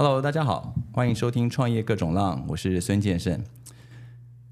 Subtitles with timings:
[0.00, 3.42] Hello，大家好，欢迎收听《创业各种浪》，我是孙建胜。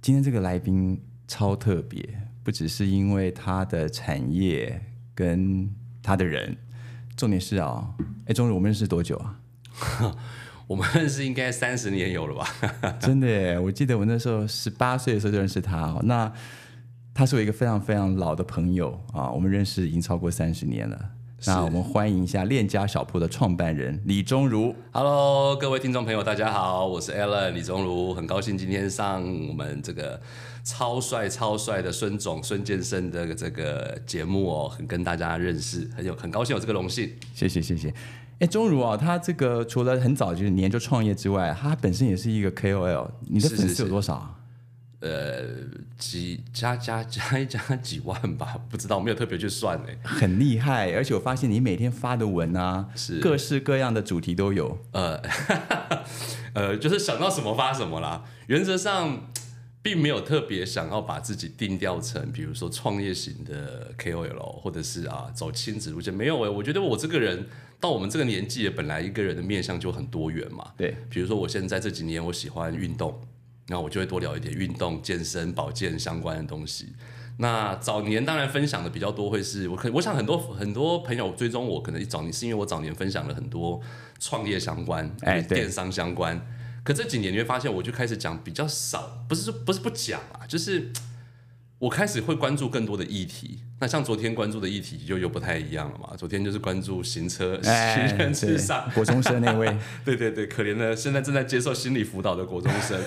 [0.02, 2.04] 今天这个来宾超特别，
[2.42, 4.82] 不只是因为他的产业
[5.14, 5.72] 跟
[6.02, 6.56] 他的人，
[7.16, 9.38] 重点是啊，哎，钟如，我们认识多久啊？
[10.66, 12.92] 我们认识应该三十年有了吧？
[12.98, 16.00] 真的耶，我记得我那时候十八岁的时候就认识他哦。
[16.02, 16.32] 那
[17.14, 21.10] 他是我一个非常非常老的朋友啊，我们认识已经超过三十年了。
[21.46, 24.74] 那我们欢迎一下链家小铺的创办人李宗儒。
[24.90, 30.20] Hello，各位听众朋友，大家好，我是 Alan 李宗儒，很高兴今天上我们这个
[30.64, 37.12] 超帅超帅的孙总孙健生的这个节目哦，很跟大家认识，很有很高兴有这个荣幸。
[37.32, 37.94] 谢谢谢谢。
[38.40, 43.08] 哎，钟如啊，他这个除了很早就是年就创业之外，他本身也是一个 KOL。
[43.28, 44.34] 你的粉丝有多少啊？
[45.00, 45.44] 呃，
[45.98, 49.88] 几加加加一加几万吧，不知道，没有特别去算呢。
[50.02, 54.78] 很厉害，而且我发现你每天发的文啊，是各式各样的主题都有。
[54.92, 55.20] 呃，
[56.54, 58.24] 呃，就是想到什么发什么啦。
[58.46, 59.30] 原则上，
[59.82, 66.12] 并没有特别想要把自己定调成，比如说创业型的 KOL，或者是啊走亲子路线。
[66.12, 67.46] 没有诶、我觉得我这个人
[67.78, 70.72] 到我们这个年纪，本来一个人的面相就很多元嘛。
[70.76, 73.20] 对，比如说我现在这几年我喜欢运动，
[73.66, 76.92] 然后我就会多聊一点运动、健身、保健相关的东西。
[77.38, 83.80] 那早年当然分享的比较多，会是我可我想很多很多朋友追踪我，可能早年是因为我早年分享了很多
[84.18, 86.40] 创业相关、哎电商相关。
[86.82, 90.90] 可这几年你会发现，我就开始讲比较少，不是说不是不讲啊，就是
[91.78, 93.60] 我开始会关注更多的议题。
[93.78, 96.16] 那像昨天关注的议题就又不太一样了嘛。
[96.16, 102.98] 昨天就是关注行车、哎，行人至上，国中生那位， 对对对，可怜的现在正在接受心理辅导的国中生，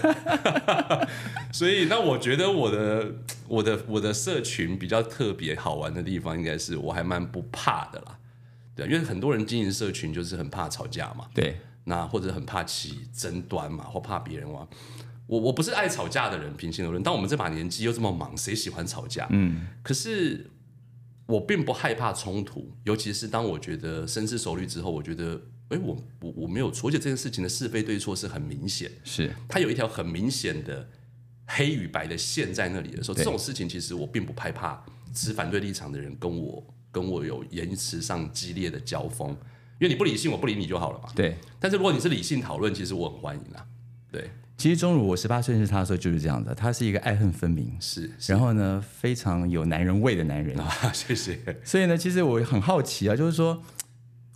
[1.52, 3.12] 所以那我觉得我的
[3.48, 8.20] 我的我的社群比较特别好玩的地方，应该是我还蛮不怕的啦。
[8.76, 14.68] 对，因为很多人经营社群就是很怕吵架嘛，对，那或者很怕起争端嘛，或怕别人哇。
[15.30, 19.28] 我我不是爱吵架的人，平心而论，但我们这把年纪又这么忙，谁喜欢吵架？
[19.30, 20.50] 嗯，可是
[21.28, 30.90] 我并不害怕冲突，尤其是当我觉得深思熟虑之后，我觉得，哎，我我我没有错，而且这件事情的是非对错是很明显，是它有一条很明显的
[31.46, 41.10] 黑与白的线在那里的时候，这种事情其实我并不害怕持反对立场的人跟我跟我有言辞上激烈的交锋，因为你不理性，我不理你就好了嘛。
[41.16, 41.38] 对。
[41.60, 43.64] 但是如果你是理性讨论，其实我很欢迎啦。
[44.12, 50.56] 对，其实钟乳，我十八岁认识他的时候就是这样的，他是一个爱恨分明，是是然后呢非常有男人味的男人。
[50.60, 51.40] 啊，谢谢。
[51.64, 53.64] 所以呢，其实我很好奇啊，就是说。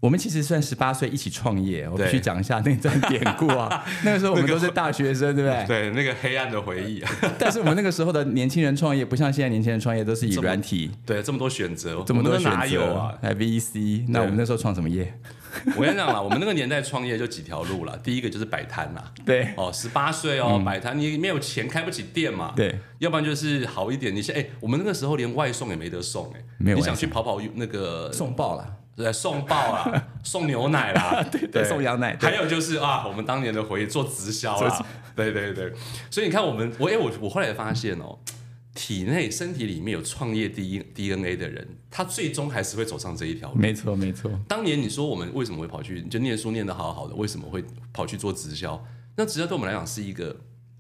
[0.03, 3.85] 我们其实算十八岁一起创业，我必须讲一下那段典故啊。
[4.03, 5.63] 那个时候我们都是大学生，对不对？
[5.65, 13.13] 对，那个黑暗的回忆啊，但是我们那个时候的年轻人创业，不像现在年轻人创业都是以软体对，这么多选择，这么多选择哪有啊？
[13.21, 14.03] 还 VC。
[14.09, 15.17] 那我们那时候创什么业？
[15.75, 17.97] 我跟你讲啦，我们那个年代创业就几条路啦。
[18.03, 19.53] 第一个就是摆摊啦，对。
[19.55, 24.13] 哦，十八岁哦，摆摊你没有钱开不起店嘛，嗯对，要不然就是好一点。
[24.15, 34.85] 你现哎、我们那个时候连外送也没得送哎、你想没有你想去跑跑那个送爆了，对送报啦， 送牛奶啦，对对送羊奶还有就是啊，我们当年的回忆做直销啦，
[35.15, 35.71] 对对对，
[36.09, 38.17] 所以你看我们我哎、我我后来发现哦。
[38.73, 43.55] 体内身体里面有创业 D DNA 的人，他最终还是会走上这一条路。
[43.57, 48.83] 没错没错，当年你说我们为什么会跑去就念书念得好好的，为什么会跑去做直销？
[49.15, 50.35] 那直销对我们来讲是一个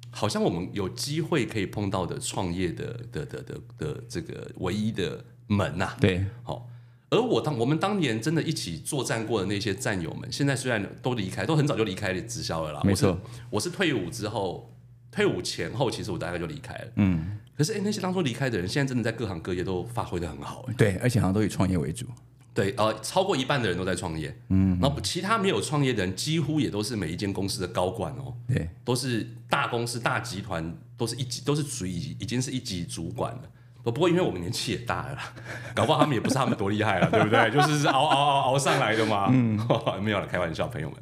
[0.09, 6.67] 好像我们有机会可以碰到的创业的的的的的这个唯一的门呐、对好、
[7.09, 12.81] 而我当我们当年真的一起作战过的那些战友们，现在虽然都离开，都很早就离开了直销了啦。
[12.83, 13.19] 没错我是，
[13.51, 14.73] 我是退伍之后，
[15.11, 16.87] 退伍前后，其实我大概就离开了。
[16.95, 22.05] 嗯，可是哎、那些当初离开的人，现在真的在各行各业都发挥的很好哎、对，而且好像都以创业为主。
[22.53, 33.41] 对，呃，超过一半的人都在创业，嗯，然后其他没有创业的人，几乎也都是每一间公司的高管哦，对，都是大公司、大集团，都是一级，都是属于已已经是一级主管了。
[33.83, 35.17] 不不过因为我们年纪也大了，
[35.75, 37.51] 搞不好他们也不是他们多厉害了， 对不对？
[37.51, 39.29] 就是是熬熬熬熬上来的嘛。
[39.31, 39.59] 嗯，
[40.03, 40.99] 没有了，开玩笑，朋友们。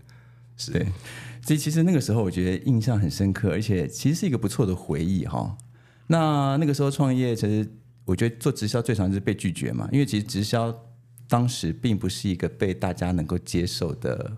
[0.55, 0.85] 是对，
[1.45, 5.57] 所以其实那个时候我觉得印象很深刻，而且其实是一个不错的回忆哈。
[6.11, 7.65] 那那个时候创业，其实
[8.05, 10.77] 我觉得做直销最常就是被拒绝嘛，因为其实直销
[11.29, 14.31] 当时并不是一个被大家能够接受的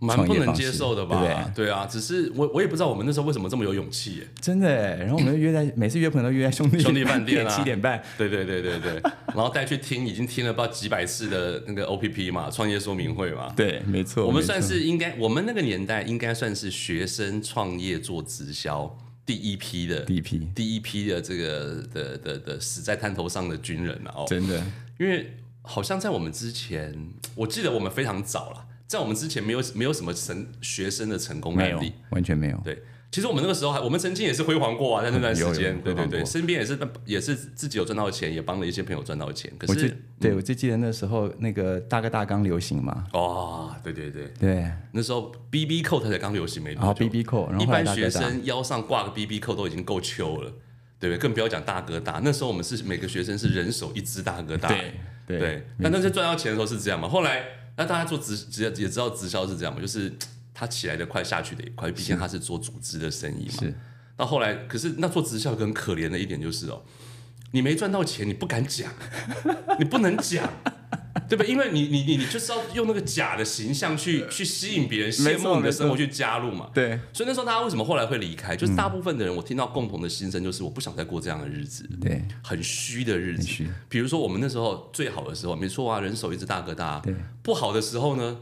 [0.00, 1.22] 蛮不能接受的吧？
[1.54, 4.26] 对对啊，只是我我也不知道我们那时候为什么这么有勇气耶。
[4.40, 4.96] 真的耶。
[5.04, 13.52] 然后我们就约在每次约朋友都约在兄弟 兄弟饭店啊 七点半，对对对对对， 然后带去听，已经听了不知道几百次的那个 OPP 嘛，创业说明会嘛。
[13.54, 18.98] 对，没错，我们算是应该，我们那个年代应该算是学生创业做直销
[19.30, 24.24] 第一批的第一批，第一批的这个的的的死在滩头上的军人了哦。
[24.28, 24.60] 真的
[24.98, 32.60] 因为好像在我们之前，我记得我们非常早了，在我们之前没有没有什么成学生的成功案例。，完全没有。
[32.64, 39.52] 对，其实我们那个时候还，我们曾经也是辉煌过啊，在那段时间，对对对，身边也是也是自己有赚到钱，也帮了一些朋友赚到钱。
[39.58, 39.88] 可是
[40.20, 50.52] 对嗯我就记得那时候那个大哥大刚流行嘛，哦，对对对，对，那时候 B B 扣它才刚流行没多久 B B 扣，然后一般学生腰上挂个 B B 扣都已经够秋了，
[51.00, 51.18] 对不对？
[51.18, 52.20] 更不要讲大哥大。
[52.22, 54.92] 那时候我们是每个学生是人手一支大哥大，对
[55.26, 55.66] 对对。
[55.82, 57.08] 但那些赚到钱的时候是这样嘛？
[57.08, 57.42] 后来
[57.76, 60.12] 那大家做直直也知道直销是这样嘛，就是
[60.60, 63.54] 他起来的快，下去的也快，毕竟他是做组织的生意嘛。
[63.60, 63.74] 是
[64.14, 66.82] 到后来，可是那做直销很可怜的一点就是哦，
[67.52, 68.92] 你没赚到钱，你不敢讲，
[69.80, 70.46] 你不能讲。
[71.28, 71.44] 对吧？
[71.44, 76.68] 因为你你你你就是要用那个假的形象去去吸引别人羡慕你的生活去加入嘛。
[76.74, 78.56] 对所以那时候大家为什么后来会离开？
[78.56, 83.64] 就是大部分的人，我听到共同的心声就是我不想再过这样的日子，对很虚的日子。
[83.88, 86.98] 比如说我们那时候最好的时候，没错啊，人手一只大哥大。
[87.00, 88.36] 对，不好的时候呢，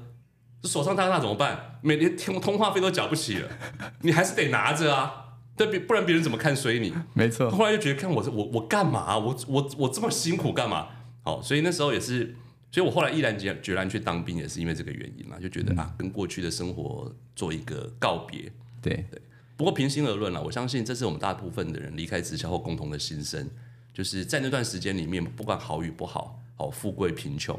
[0.64, 1.78] 手上大哥大怎么办？
[1.82, 3.48] 每年通通话费都缴不起了，
[4.02, 5.24] 你还是得拿着啊。
[5.56, 6.94] 对，别不然别人怎么看衰你？
[7.14, 9.18] 没错，后来就觉得，看我这我我干嘛？
[9.18, 10.88] 我我我这么辛苦干嘛？
[11.24, 12.36] 好，所以那时候也是，
[12.70, 18.52] 所以我后来毅然决决然去当兵，也是因为这个原因嘛，就觉得、啊，跟过去的生活做一个告别。
[18.80, 19.20] 对对
[19.56, 23.50] 不过平心而论了，我相信这是我们大部分的人离开直销后共同的心声，
[23.92, 27.58] 就是在那段时间里面，不管好与不好，好富贵贫穷，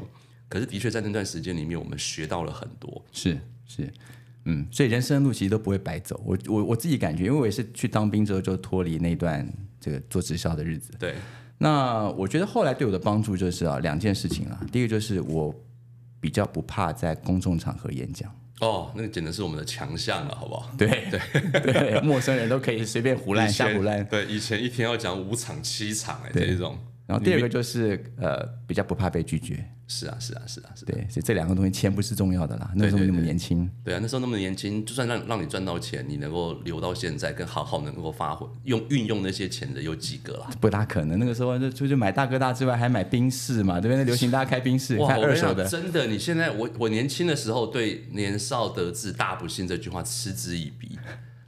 [0.50, 3.02] 可是的确在那段时间里面，我们学到了很多。
[3.12, 3.90] 是是，
[4.44, 6.20] 嗯，所以人生的路其实都不会白走。
[6.26, 9.48] 我我我自己感觉，因为我也是去当兵之后就脱离那段
[9.80, 10.92] 这个做直销的日子。
[10.98, 11.14] 对，
[11.56, 15.54] 那我觉得后来对我的帮助就是啊两件事情啊，第一个就是我
[16.20, 18.28] 比较不怕在公众场合演讲。
[18.60, 20.70] 哦，那个简直是我们的强项了，好不好？
[20.76, 24.04] 对对 对，陌生人都可以随便胡乱瞎胡乱。
[24.06, 26.76] 对，以前一天要讲五场七场、哎，对这一种。
[27.06, 29.64] 然后第二个就是呃比较不怕被拒绝。
[29.90, 30.86] 是啊，是啊，是啊，是啊。
[30.86, 32.70] 对，所以这两个东西钱不是重要的啦。
[32.76, 40.48] 那时候那么年轻，对啊，那时候那么年轻，就算让让你赚到钱，你能够留到现在，跟好好能够发挥用运用那些钱的有几个啦？
[40.60, 41.18] 不大可能。
[41.18, 44.04] 那个时候就出去买大哥大之外，还买宾士嘛，对不对？
[44.04, 45.68] 流行大家开宾士，哇，看我跟你讲，二手的。
[45.68, 50.96] 真的，你现在我我年轻的时候对“年少得志，大不幸”这句话嗤之以鼻，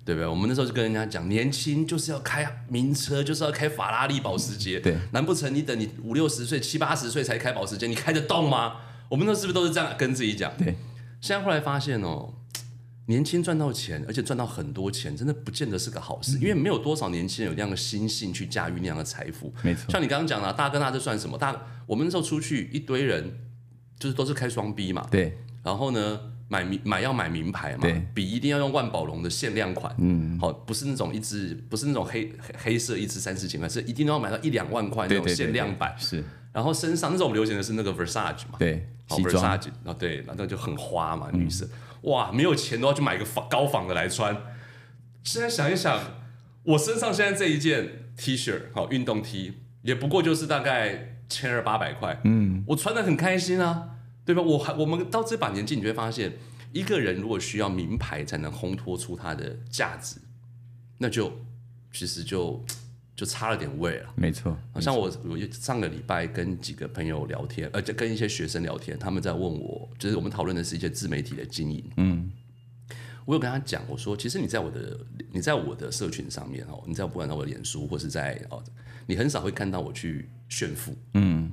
[0.04, 0.26] 对不对？
[0.26, 4.80] 我们那时候就跟人家讲，年轻就是要开名车，就是要开法拉利、保时捷。
[4.80, 8.76] 对，难不成你等你五六十岁、七八十岁才开保时捷，你开得动吗？
[9.08, 10.52] 我们那是不是都是这样跟自己讲？
[10.56, 10.74] 对，
[11.20, 12.34] 现在后来发现哦，
[13.06, 19.52] 年轻赚到钱，而且赚到很多钱，真的不见得是个好事，因为没有多少年轻人有那样的心性去驾驭那样的财富。
[19.62, 21.36] 没错，像你刚刚讲的，大哥大这算什么？
[21.36, 21.54] 大
[21.86, 23.38] 我们那时候出去一堆人，
[23.98, 26.18] 就是都是开双 B 嘛，对然后呢
[26.52, 35.94] 买名买要买名牌嘛对，笔一定要用万宝龙的限量款，嗯，好，不是那种一支不是那种黑黑黑色一支三四千块，是一定要买到一两万块那种限量版。
[35.98, 36.22] 是，
[36.52, 41.66] 然后身上那时候我们流行的是那个 Versace 嘛，对好，Versace，然后对，然就很花嘛，女生，
[42.02, 44.36] 哇，没有钱都要去买个仿高仿的来穿。
[45.22, 45.98] 现在想一想，
[46.64, 53.91] 我身上现在这一件 T 恤，好运动 T，也不过就是大概千二八百块，嗯，我穿的很开心啊，
[54.24, 54.42] 对吧？
[54.42, 56.32] 我还我们到这把年纪，你就会发现，
[56.72, 60.16] 一个人如果需要名牌才能烘托出他的价值，
[60.98, 61.32] 那就
[61.92, 62.64] 其实就
[63.14, 64.12] 就差了点味了。
[64.16, 71.84] 没错，好像我我上个礼拜跟几个朋友聊天，呃，就跟一些学生聊天，他们在问我，就是我们讨论的是一些自媒体的经营。
[71.96, 72.30] 嗯，
[73.24, 74.98] 我有跟他讲，我说，其实你在我的
[75.30, 78.62] 你在我的社群上面哦，你在不管在我的脸书或是在哦，
[79.06, 80.96] 你很少会看到我去炫富。
[81.14, 81.50] 嗯，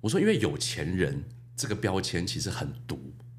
[0.00, 1.22] 我说，因为有钱人
[1.62, 2.98] 这个标签其实很毒。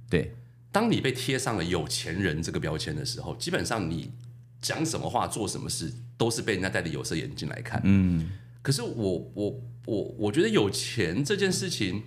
[0.09, 0.33] 对
[0.71, 4.11] 当你被贴上了有钱人这个标签的时候，基本上你
[4.61, 7.81] 讲什么话、做什么事，都是被人家戴着有色眼镜来看。
[7.83, 8.29] 嗯，
[8.61, 12.03] 可是我我我我觉得有钱这件事情，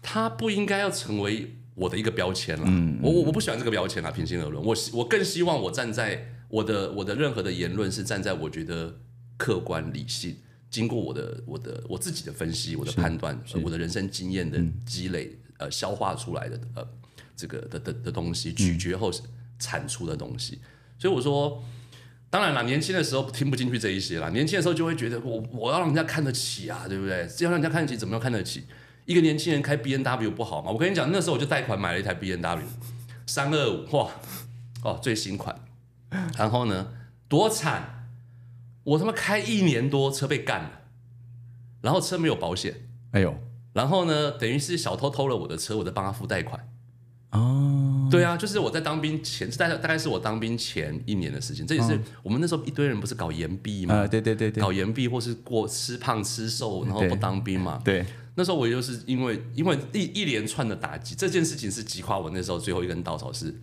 [0.00, 2.64] 它不应该要成为我的一个标签了。
[2.66, 8.98] 嗯，我我我不喜欢这个标签啦，平心而论，我希我更希望我站在我的我的任何的言论是站在我觉得
[9.36, 10.38] 客观理性。
[10.70, 16.86] 经过我的我的我自己的分析，我的判断，呃我的人生经验的积累，呃，消化出来的呃
[17.34, 19.10] 这个的的的东西，咀嚼后
[19.58, 20.60] 产出的东西。
[20.98, 21.62] 所以我说，
[22.28, 27.26] 当然了，年轻的时候听不进去这一些啦，年轻的时候就会觉得我我要让人家看得起啊，对不对？
[27.40, 28.64] 要让人家看得起，怎么样看得起？
[29.04, 30.70] 一个年轻人开 B N W 不好吗？
[30.70, 32.66] 我跟你讲，那时候我就贷款买了一台 B N W
[33.26, 34.10] 三二五，哇，
[34.82, 35.58] 哦，最新款。
[36.36, 36.92] 然后呢，
[37.28, 37.95] 多惨！
[38.86, 40.70] 我他妈开一年多，车被干了，
[41.80, 43.34] 然后车没有保险，哎呦。
[43.72, 46.68] 然后呢，等于是小偷偷了我的车，我在帮他付贷款。
[47.32, 51.66] 哦，对啊，就是我在当兵前，大概大概是我当兵前一年的事情。
[51.66, 54.62] 这也是我们那时候一堆人不是搞延毕嘛，啊，对对对对。
[54.62, 57.82] 搞延毕或是过吃胖吃瘦，然后不当兵嘛。
[57.84, 63.54] 对，那时候我就是因为因为一一连串的打击，这件事情是击垮我那时候最后一根稻草是，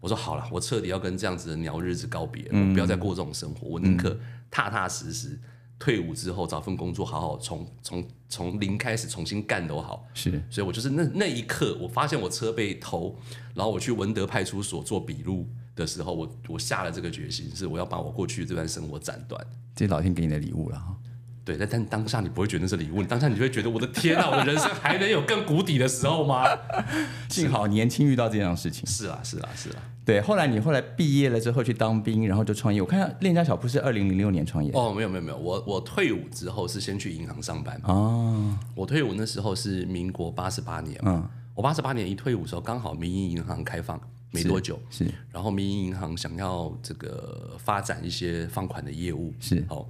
[0.00, 4.18] 我说好了，我彻底要跟这样子的鸟日子告别了，我不要再过这种生活，我宁可
[4.50, 5.38] 踏踏实实
[5.78, 10.06] 退伍之后找份工作，好好从从从零开始重新干都好。
[10.12, 13.16] 是所以我就是那那一刻，我发现我车被偷，
[13.54, 19.44] 然后我去文德派出所做笔录的时候，我我下了这个决心，是我要把我过去这段生活斩断。
[19.74, 20.94] 这老天给你的礼物了哈。
[21.42, 26.44] 对，但但当下你不会觉得那是礼物，你当下你就会觉得我的天啊，我的人生还能有更谷底的时候吗？
[27.30, 28.86] 幸好年轻遇到这样的事情。
[28.86, 29.76] 是啊，是啊，是啊。
[30.10, 32.80] 对，后来你后来毕业了之后去当兵，然后就创业。
[32.80, 34.70] 我看到链家小铺是二零零六年创业。
[34.72, 37.80] 哦，没有没有没有，我我退伍之后是先去银行上班。
[37.84, 44.00] 哦，我退伍那时候是民国八十八年，嗯，我八十八年一退伍的时候，刚好民营银行开放
[44.30, 45.06] 没多久，是。
[45.32, 49.64] 然后民营银行想要这个发展一些放款的业务，是。
[49.68, 49.86] 哦，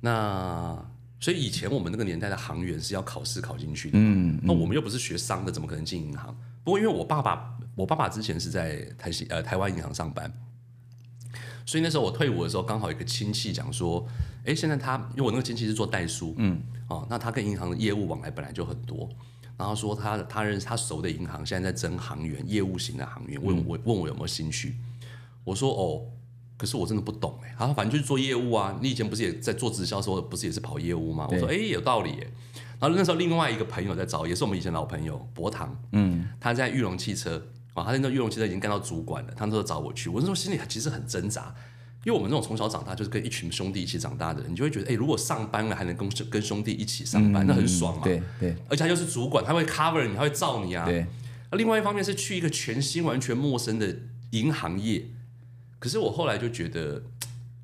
[0.00, 0.76] 那
[1.20, 6.36] 所以以前我们那个年代的行员是要考试考进去的，嗯，那我们又不是学商的，怎么可能进银行？
[6.62, 10.32] 不过因为我爸爸，我爸爸之前是在台西呃台湾银行上班，
[11.66, 14.06] 所以那时候我退伍的时候，刚好有一个亲戚讲说，
[14.44, 19.08] 哎，现在他因为我那个亲戚是做代书，嗯，哦，那他跟银行的业务往来本来就很多，
[19.56, 24.76] 然后说他他认识他熟的银行现在在征行员，业务型的行员，问我问我有没有兴趣，
[25.44, 26.10] 我说哦。
[26.56, 31.26] 可是我真的不懂哎，他说反正就是做业务啊，你以前不是也在做直销的时候，不是也是跑业务吗？
[31.28, 32.32] 我说哎有道理耶。
[32.78, 41.54] 然后那时候另外一个朋友在找，也是我们以前老朋友博堂，嗯，他在玉龙汽车啊，他在那玉龙汽车已经干到主管了，他那时候找我去，我那时候心里其实很挣扎，
[42.04, 51.06] 因为我们这种从小长大就是跟一群兄弟一起长大的人，你就会觉得哎，如果上班了还能跟跟兄弟一起上班，那很爽嘛，对对，而且他又是主管，他会 cover 你，他会罩你啊，对。
[51.50, 53.96] 那另外一方面是去一个全新完全陌生的
[54.30, 55.04] 银行业，
[55.78, 57.02] 可是我后来就觉得。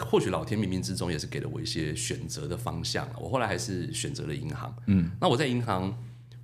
[0.03, 4.75] 或许老天冥冥之中也是给了我一些选择的方向我后来还是选择了银行。
[4.87, 5.95] 嗯，那我在银行，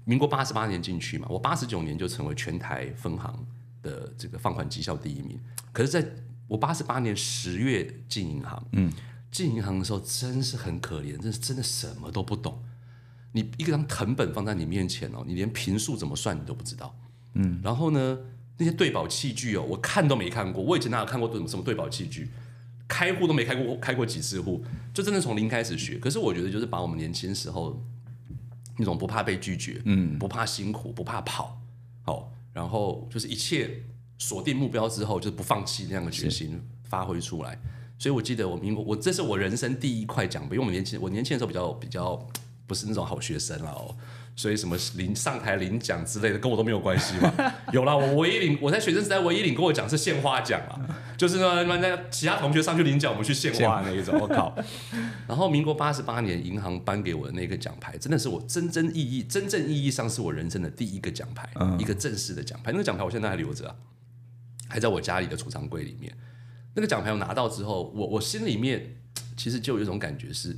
[0.09, 3.47] 民国八十八年进去嘛，我八十九年就成为全台分行
[3.83, 5.39] 的这个放款绩效第一名。
[5.73, 6.09] 可是，在
[6.47, 8.93] 我八十八年十月进银行，嗯，
[9.33, 12.63] 进银行的时候真是很可怜，真是真的什么都不懂。
[13.33, 16.97] 你一张藤本放在你面前哦，你连平数怎么算你都不知道。
[17.35, 18.19] 嗯，然后呢，
[18.59, 20.63] 那些对保器具哦，我看都没看过。
[20.63, 22.31] 我以前哪有看过什么对保器具？
[22.89, 25.99] 开户都没开过，开过几次户，就真的从零开始学。
[25.99, 27.85] 可是我觉得，就是把我们年轻时候
[28.76, 31.61] 那种不怕被拒绝，嗯，不怕辛苦，不怕跑，
[32.02, 33.83] 好，然后就是一切
[34.18, 37.59] 锁定目标之后，就是不放弃那样的决心发挥出来。
[37.99, 42.28] 所以我记得我民国，我这是我人生第一块奖杯，因为我们年轻，我年轻的时候比较比较
[42.66, 43.97] 不是那种好学生了哦。
[44.38, 47.33] 所以什么领上台领奖之类的，跟我都没有关系嘛。
[47.73, 50.76] 有啦，我唯一领我在学生时代唯一领过的奖是献花奖啊，
[51.16, 54.21] 就是呢，那其他同学上去领奖，我们去献花那一种。
[54.21, 54.55] 我靠！
[55.26, 62.71] 然后民国八十八年，银行颁给我的那个奖牌，真的是我真正意义、真正意义上是我人生的第一个奖牌，一个正式的奖牌。
[62.73, 63.75] 那个奖牌我现在还留着啊，
[64.69, 66.14] 还在我家里的储藏柜里面。
[66.75, 68.97] 那个奖牌我拿到之后，我我心里面
[69.35, 70.55] 其实就有一种感觉是。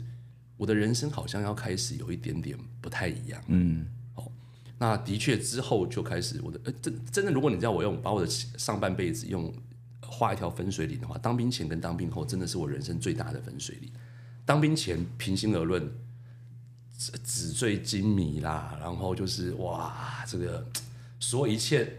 [0.58, 3.86] 我的人生好像要开始有一点点不太一样，嗯，
[4.16, 4.30] 哦，
[4.76, 9.54] 那的确之后就开始我的，呃，真真的，如果你叫我用把我的上半辈子用
[10.02, 13.90] 画一条分水岭的话，当兵前跟当兵后真的是我人生最大的分水岭。
[14.44, 15.88] 当兵前，平心而论，
[16.98, 20.66] 纸纸醉金迷啦，然后就是哇，这个
[21.20, 21.94] 所有一切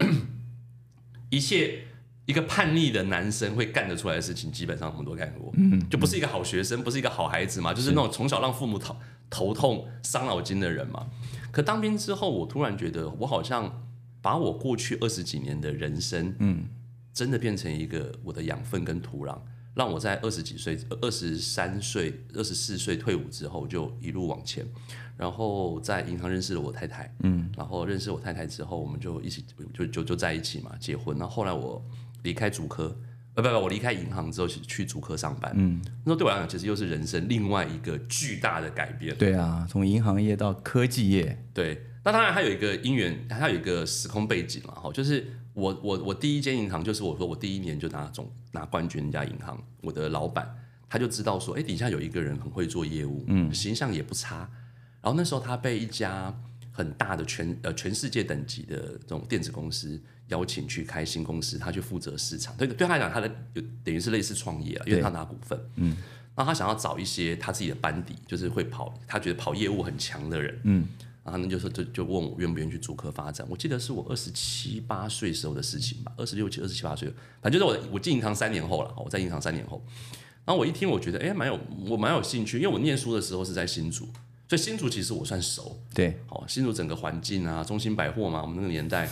[1.30, 1.86] 一切。
[2.30, 8.96] 一个叛逆的男生会干得出来的事情，基本上我们都干过，嗯就不是一个好学生，不是一个好孩子嘛，就是那种从小让父母头
[9.28, 11.08] 头痛、伤脑筋的人嘛。
[11.50, 13.84] 可当兵之后，我突然觉得，我好像
[14.22, 16.68] 把我过去二十几年的人生，嗯，
[17.12, 19.36] 真的变成一个我的养分跟土壤，
[19.74, 24.64] 让我在二十几岁、二十三岁、二十四岁退伍之后，就一路往前。
[25.16, 29.44] 然后在银行认识了我太太，嗯，然后认识我太太之后，我们就一起
[29.74, 31.16] 就就就在一起嘛，结婚。
[31.18, 31.84] 那后来我。
[32.22, 32.96] 离开主科，
[33.34, 35.52] 呃，不不，我离开银行之后去去主科上班。
[35.54, 39.16] 嗯，那对我来讲，其实又是人生另外一个巨大的改变。
[39.16, 41.42] 对啊，从银行业到科技业。
[41.54, 44.92] 对，那当然还有一个因缘，还有一个时空背景了哈。
[44.92, 50.52] 就是我我我第一间银行，就是我说我第一年就拿总拿冠军那家银行，我的老板
[50.88, 54.50] 他就知道说，哎，底下有一个人很会做业务，嗯，形象也不差。
[55.00, 56.34] 然后那时候他被一家
[56.72, 60.00] 很大的全呃全世界等级的这种电子公司。
[60.30, 62.56] 邀请去开新公司，他去负责市场。
[62.56, 65.56] 对，对他来讲，他的就等于是类似创业啊，因为他拿股份。
[65.76, 65.96] 嗯，
[66.34, 70.58] 然后他想要找一些他自己的班底，就是会跑，他觉得跑业务很强的人。
[70.64, 70.88] 嗯，
[71.22, 73.46] 然后呢，就说就就问我愿不愿意去主科发展。
[73.50, 78.94] 我记得是我二十七八岁时候的事情吧，二十六七、二十七八岁，反正就是我我进银行三年后了。
[78.96, 79.82] 我在银行三年后，
[80.44, 81.58] 然后我一听，我觉得哎，蛮有
[81.88, 84.08] 我蛮有兴趣，因为我念书的时候是在新竹，
[84.48, 89.08] 所以新竹其实我算熟，对，哦，新竹整个环境啊，中心百货嘛，我们那个年代，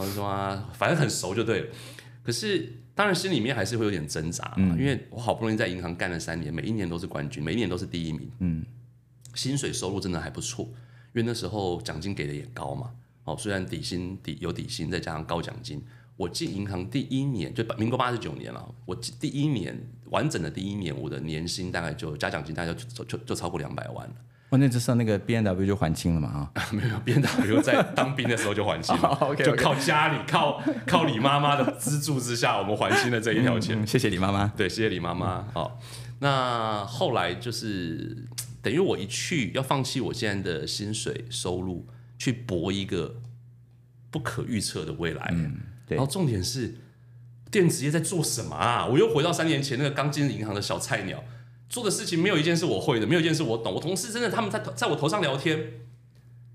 [0.00, 1.66] 然后就说啊，反正很熟就对了。
[2.22, 8.64] 可是当然心里面还是会有点挣扎嘛，因为我好不容易在银行干了三年，每一年都是冠军，每一年都是第一名，嗯，
[9.34, 12.90] 薪水收入真的还不错，因为那时候奖金给的也高嘛，
[13.24, 15.82] 哦，虽然底薪底有底薪，再加上高奖金，
[16.16, 24.14] 我进银行第一年就民国八十九年了，我第一年完整的第一年，我的年薪大概就加奖金大概就就就就超过两百万了。
[24.50, 26.62] 哦，那这上那个 B N W 就还清了嘛啊？
[26.72, 33.80] 没有，B N W 在当兵的时候就还清了 就靠家里靠靠李妈妈的资助之下，我们还清了这一条钱。
[33.80, 34.52] 嗯谢谢李妈妈。
[34.56, 35.46] 对，谢谢李妈妈。
[35.54, 35.78] 好，
[36.18, 38.26] 那后来就是
[38.60, 41.86] 等于我一去要放弃我现在的薪水收入，
[42.18, 43.20] 去搏一个
[44.10, 45.32] 不可预测的未来。
[45.86, 46.74] 对然后重点是
[47.50, 48.86] 电子业在做什么啊？
[48.86, 51.22] 我又回到三年前那个刚进银行的小菜鸟，
[51.70, 53.72] 做的事情没有一件是我会的，没有一件是我懂。
[53.72, 55.58] 我同事真的他们在在我头上聊天，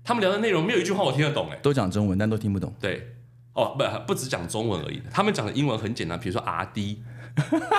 [0.04, 1.58] 他们聊的内容没有一句话我听得懂、哎。
[1.62, 2.72] 都讲中文，但都听不懂。
[2.78, 3.14] 对，
[3.54, 7.02] 哦，不，不只讲中文而已，他们讲的英文很简单，比如说 R D，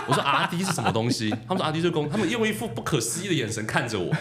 [0.07, 1.29] 我说 R D 是什么东西？
[1.47, 4.11] 他们说 R D 是公，他们用一副不可思议的眼神看着我，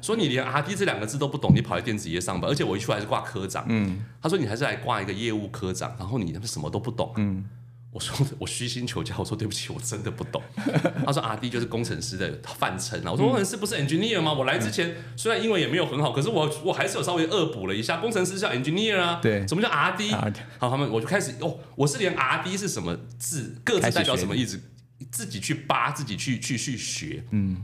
[0.00, 7.44] 说你连 R D 这两个字都不懂，你跑来电子业上班，而且我一出来是挂科长，嗯，他说你还是来挂一个业务科长，然后你什么都不懂，嗯。
[7.94, 10.42] 我说 我虚心求教，我说对不起，我真的不懂。
[11.06, 13.12] 他说 R D 就是工程师的范称啊。
[13.12, 14.32] 我说工程师不是 engineer 吗？
[14.32, 17.98] 我来之前虽然英文也没有很好，可是我我还是有稍微恶补了一下。
[17.98, 24.60] 工程师叫 engineer 啊，对什么叫阿 D？RD 好，他们我就开始哦，我是连 R D 是什么字，各自代表什么意思，
[25.12, 27.22] 自己去扒，自己去去去学。
[27.30, 27.62] 嗯，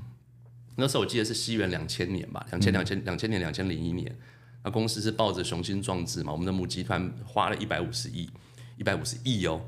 [0.77, 4.17] 那时候我记得是西元两千年吧，两千两千两千年两千零一年，
[4.63, 8.31] 那公司是抱着雄心壮志嘛，我们的母集团花了一百五十亿，
[8.79, 9.61] 一百五十亿哦，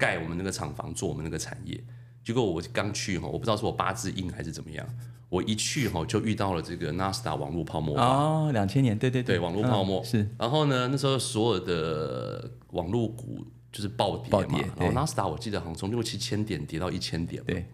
[0.00, 1.78] 盖我们那个厂房，做我们那个产业。
[2.24, 4.86] 结果我刚去哈，我不知道是我八字硬还是怎么样，
[5.28, 8.02] 我一去哈就遇到了这个纳斯达网络泡沫化。
[8.02, 17.42] 哦，两千年，对对对，网络泡沫、嗯是然后呢，那时候所有的网络股就是暴跌嘛，跌然后纳斯达我记得好像从六七千点跌到一千点。
[17.44, 17.66] 对，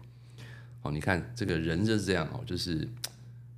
[0.81, 2.87] 哦，你看这个人就是这样哦，就是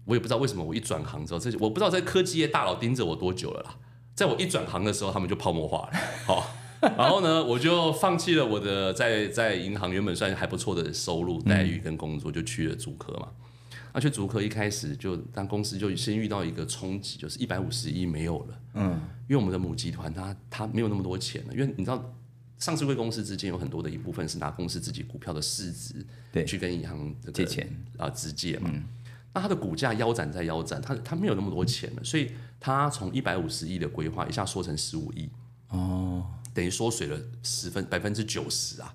[0.06, 3.76] 我也不知道为什么我一转行之后，这我不知道在科技业大佬盯着我多久了啦，
[4.16, 6.00] 在我一转行的时候，他们就泡沫化了。
[6.26, 6.48] 好、
[6.98, 13.28] 然后呢，我就放弃了我的在在银行原本算还不错的收入待遇跟工作，就去了主科嘛。
[13.92, 18.60] 那去主科一开始就，当公司就先遇到一个冲击，就是一百五十亿没有了。
[18.76, 18.92] 嗯，
[19.28, 22.14] 因为我们的母集团它它没有那么多钱了，因为你知道
[22.60, 28.72] 上市贵公司之间有很多的一部分是拿公司自己股票的市值对去跟银行这个借钱啊直借嘛。
[29.34, 35.28] 那它的股价腰斩在腰斩，它它没有那么多钱了，所以它从一百五十亿的规划一下缩成十五亿，
[35.70, 36.26] 哦，
[36.60, 38.94] 等于缩水了十分百分之九十啊，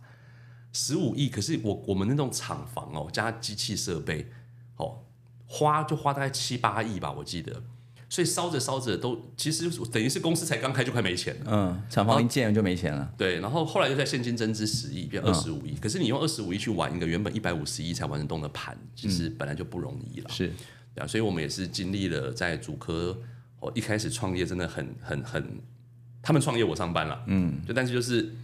[0.75, 1.31] 十五亿。
[1.31, 4.31] 可是我我们那种厂房哦，加机器设备
[4.77, 4.99] 哦，
[5.47, 7.63] 花就花大概七八亿吧，我记得。
[8.11, 11.47] 所以烧着烧着都，其实等于是公司才刚开就快没钱了。
[11.47, 13.11] 嗯，厂房一建就没钱了。
[13.17, 15.75] 对，然后后来又在现金增资十亿，变二十五亿。
[15.77, 20.29] 可是你用二十五亿去玩一个原本一百五十亿才玩得动的盘，其实本来就不容易了。
[20.29, 20.53] 是，
[20.95, 23.19] 对啊，所以我们也是经历了在主科
[23.61, 25.61] 哦一开始创业真的很很很，
[26.25, 28.35] 他们创业我上班了，嗯，就但是就是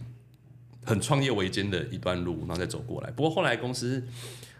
[0.85, 3.09] 很创业维艰的一段路，然后再走过来。
[3.09, 4.03] 不过后来公司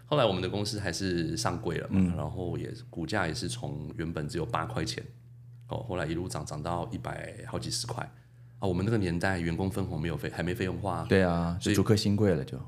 [0.06, 5.02] 后来我们的公司还是上柜了嘛，然后也股价也是从原本只有八块钱
[5.68, 8.02] 哦，后来一路涨涨到一百好几十块
[8.58, 8.66] 啊。
[8.66, 12.58] 我们那个年代员工分红没有费还没费用化啊，对啊，所以是主科新贵了就。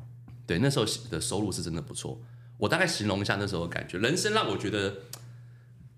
[0.47, 2.21] 对，那时候的收入是真的不错。
[2.59, 4.95] 我大概形容一下那时候的感觉，人生让我觉得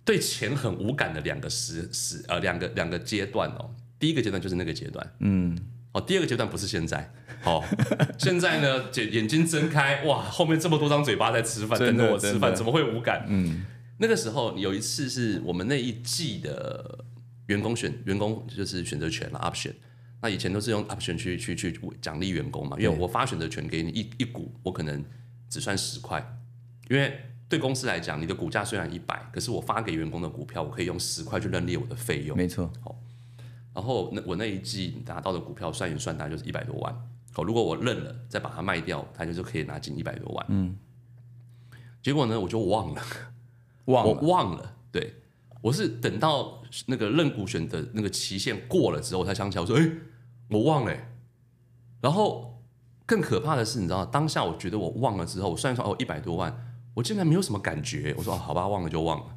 [0.04, 3.74] 对钱很无感的两个时时呃两个两个阶段哦。
[3.98, 5.56] 第一个阶段就是那个阶段，嗯，
[5.92, 7.12] 哦，第二个阶段不是现在，
[7.44, 7.64] 哦，
[8.18, 13.24] 现在呢，眼眼睛睁开，哇，后面这么多张嘴巴在吃饭，等着我吃饭，怎么会无感？
[13.28, 13.64] 嗯，
[13.98, 17.04] 那个时候有一次是我们那一季的
[17.46, 19.72] 员工选员工就是选择权了 option。
[20.22, 25.04] 那以前都是用 option 去去去奖励员工嘛，因为我发选择权给你一一股，我可能
[25.48, 26.38] 只算十块，
[26.88, 32.36] 因为对公司来讲，你的股价虽然一百，可是我发给员工的股票，我可以用十块去认列我的费用。
[32.36, 32.72] 没错，
[33.76, 37.08] 然后那我那一季拿到的股票算一算，大概就是一百多万。
[37.34, 40.46] 哦，如果我认了，再把它卖掉，它就是可以拿进一百多万。
[40.48, 40.74] 嗯，
[42.02, 43.02] 结果呢，我就忘了，
[43.84, 45.16] 我忘了忘了，对
[45.60, 49.86] 我是等到那个认股权的那个期限过了之后，我才想起来，我说，哎、
[50.48, 51.12] 我忘了、欸。
[52.00, 52.62] 然后
[53.04, 58.14] 更可怕的是，你知道，当下我觉得我忘了之后，我算一算，哦，一百多万，我竟然没有什么感觉。
[58.16, 59.36] 我说，哦，好吧，忘了就忘了。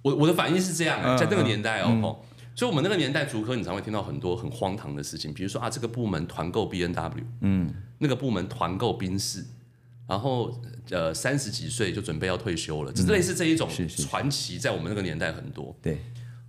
[0.00, 2.18] 我我的反应是这样、在那个年代哦，哦
[2.54, 9.44] 所以我们那个年代，竹科你常会听到很多很荒唐的事情，比如说啊，这个部门团购 B N W，嗯，那个部门团购宾士，
[10.06, 10.56] 然后
[10.90, 15.76] 呃三十几岁就准备要退休了，就是类似这一种传奇，在我们那个年代很多。
[15.82, 15.98] 对，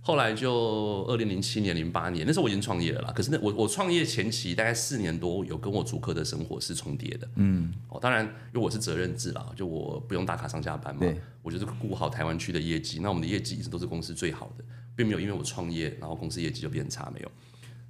[0.00, 3.12] 后来就二零零七年、零八年，那时候我已经创业了啦。
[3.12, 7.28] 可是那我我创业前期大概四年多，有跟我主科的生活是重叠的。
[7.34, 13.00] 嗯，哦，当然因为我是责任制啦，就我不用打卡上下班嘛对，我就是顾好台湾区的业绩。
[13.02, 14.64] 那我们的业绩一直都是公司最好的，
[14.96, 17.30] 并没有因为我创业，然后公司业绩就变差，没有。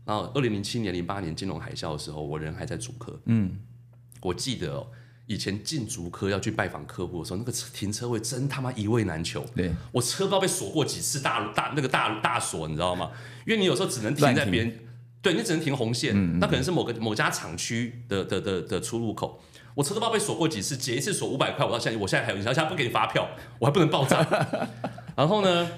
[0.05, 3.19] 然后二零零七年、零八年金融海啸的时候，我人还在主科。
[3.25, 3.59] 嗯，
[4.21, 4.87] 我记得哦，
[5.27, 9.45] 以前进竹科要去拜访客户的时候，那个车停车位真他妈一位难求。
[9.55, 13.11] 对，我车不知道被锁过几次大大那个大大锁，你知道吗？
[13.47, 14.79] 因为你有时候只能停在别人，
[15.21, 19.43] 对你只能停红线，那可能是某个某家厂区的的的的出入口。
[19.75, 24.25] 我车都不知道被锁过几次，结一次锁五百块，我到现在我现在还有，你现在不给你发票，我还不能报账。
[25.15, 25.69] 然后呢，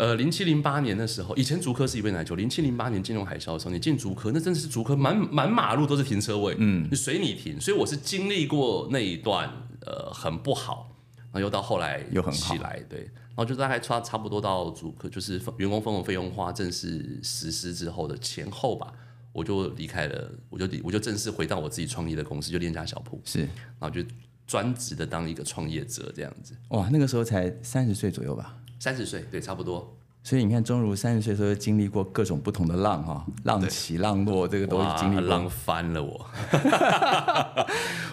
[0.00, 2.34] 呃，零七零八年的时候，以前竹科是一位难求。
[2.34, 7.60] 零七零八年金融海啸的时候，你进竹科，那真的是竹科满满马路都是停车位，嗯，你随你停。
[7.60, 9.46] 所以我是经历过那一段
[9.84, 18.90] 呃很不好，然后又到后来又很好起来，对，然后就大概差差不多到竹科，就是员工分红费用化正式实施之后的前后吧，
[19.34, 24.02] 我就离开了，我就离我就正式回到我自己创业的公司，就链家小铺，是然后就
[24.46, 26.56] 专职的当一个创业者这样子。
[26.70, 28.56] 哇，那个时候才三十岁左右吧。
[28.80, 29.96] 三十岁，对，差不多。
[30.22, 35.22] 所以你看，钟如三十岁的时候经历过各种不同的浪哈，浪起浪落，这个都是经历过。
[35.22, 36.26] 浪翻了我，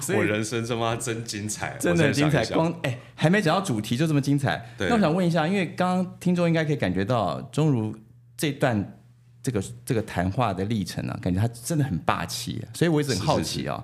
[0.15, 4.73] 我人生他妈真精彩，真的很精彩光哎还没讲到主题就这么精彩。
[4.79, 7.93] 那我想问一下，因为刚刚听众应该可以感觉到钟如
[8.37, 8.99] 这段
[9.43, 13.83] 这个这个谈话的历程啊，感觉他真的很霸气、啊，所以我一直很好奇啊。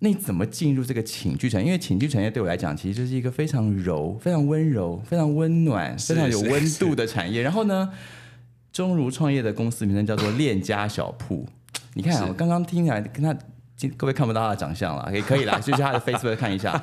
[0.00, 1.66] 那你怎么进入这个寝具产业？
[1.66, 7.40] 因为寝具产业对我来讲，其实就是一个非常柔、非常温柔、非常温暖、非常有温度的产业。
[7.40, 7.90] 然后呢，
[8.72, 11.46] 钟如创业的公司名称叫做链家小铺。
[11.94, 13.34] 你看、啊，我刚刚听起来跟他，
[13.76, 16.82] 今各位看不到他的长相了，也可以啦， 就去他的 Facebook 看一下。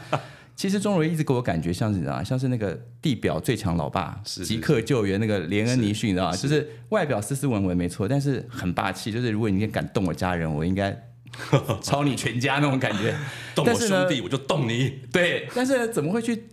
[0.56, 6.36] 其实钟如一直给我感觉像是啊，像是那个地表最强老爸，即刻救援那个连恩尼逊，你知道吗？
[6.36, 9.12] 就是外表斯斯文文没错，但是很霸气。
[9.12, 10.96] 就是如果你敢动我家人，我应该
[11.82, 13.18] 抄你全家那种感觉。
[13.56, 15.02] 动我兄弟我就动你。
[15.12, 16.48] 对，但是怎么会去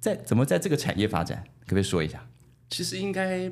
[0.00, 1.42] 在怎么在这个产业发展？
[1.62, 2.26] 可不可以说一下？
[2.68, 3.50] 其实应该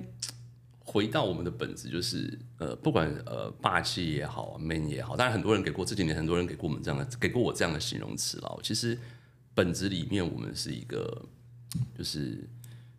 [0.81, 8.59] 回到我们的本质，就是呃，不管呃霸气也好，man 也好，当然很多人给过这几年很多人给过我们这样的给过我这样的形容词了。
[8.63, 8.99] 其实
[9.55, 11.25] 本质里面，我们是一个
[11.97, 12.49] 就是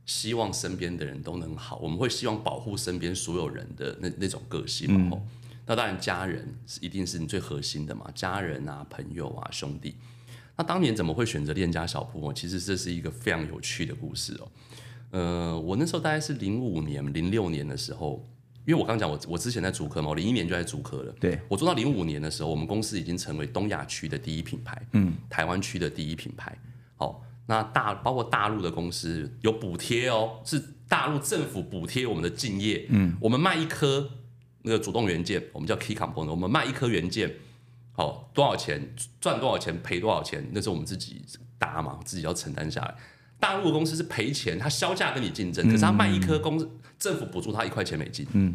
[0.05, 5.09] 希望身边的人都能好，我们会希望保护身边所有人的那那种个性嘛。
[5.11, 5.25] 吼
[5.65, 9.95] 那当然，家人是一定是你最核心的嘛，家人啊、朋友啊、兄弟。
[10.57, 12.33] 那当年怎么会选择链家小铺哦？
[12.33, 14.51] 其实这是一个非常有趣的故事哦。
[15.11, 18.27] 呃，我那时候大概是零五年、零六年的时候，
[18.65, 21.13] 因为我刚讲我我之前在竹科嘛，我零一年就在竹科了。
[21.19, 26.55] 对，我做到零五年的时候，我们公司已经成为东亚区的第一品牌，嗯，台湾区的第一品牌。
[26.95, 34.09] 好，那大包括大陆的公司有补贴哦，是大陆政府补贴我们的敬业，嗯，我们卖一颗
[34.63, 37.33] 那个主动元件，我们叫 key component，我们卖一颗元件，
[37.93, 41.23] 好多少钱赚多少钱赔多少钱，那是我们自己
[41.57, 42.95] 搭嘛，自己要承担下来。
[43.39, 46.69] 大陆的公司是赔钱，他销价跟你竞争，可是他卖一颗公司，
[46.99, 48.27] 政府补助他一块钱美金。
[48.33, 48.53] 嗯，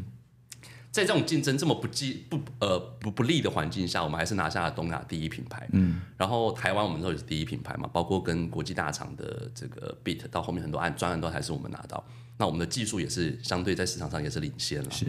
[0.92, 5.69] 在这种竞争这么不利不呃不不利的环境下，我们还是拿下了东亚第一品牌。
[5.73, 12.03] 嗯，然后台湾我们那时候也是第一品牌嘛，包括跟国际大厂的这个 Beat 到后面很多案专案都还是我们拿到。
[12.38, 14.90] 那我们的技术也是相对在市场上也是领先了。
[14.90, 15.07] 是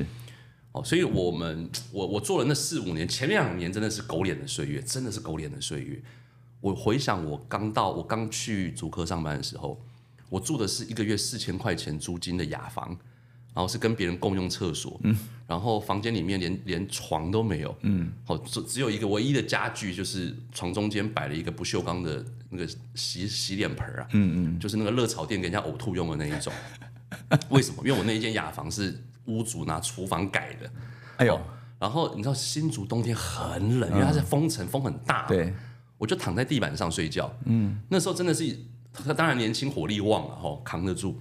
[0.77, 5.99] 哦，所以我们我我做了那四五年，前两年真的是狗脸的岁月，真的是狗脸的岁月。
[6.61, 9.79] 我回想我刚到我刚去主科上班的时候，
[10.29, 12.89] 我住的是一个月四千块钱租金的雅房，
[13.53, 26.51] 然后是跟别人共用厕所，嗯，然后房间里面连连床都没有，嗯，好，只只有一个唯一的家具就是床中间摆了一个不锈钢的那个洗洗脸盆啊，嗯嗯，就是那个热炒店给人家呕吐用的那一种。
[27.49, 27.77] 为什么？
[27.85, 30.69] 因为我那一间雅房是屋主拿厨房改的，
[31.17, 31.41] 哎呦，哦
[31.79, 35.53] 然后你知道新竹冬天很冷，因为它是封城，风很大，对，
[35.99, 37.31] 我就躺在地板上睡觉。
[37.45, 38.57] 嗯，那时候真的是，
[39.15, 41.19] 当然年轻火力旺了哈，扛得住。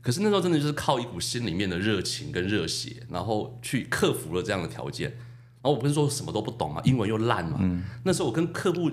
[0.00, 5.10] 可是那时候真的就是靠一股心里面的热情跟热血，然后去克服了这样的条件。
[5.10, 7.58] 然后我不是说什么都不懂嘛，英文又烂嘛。
[7.60, 8.90] 嗯那时候我跟客户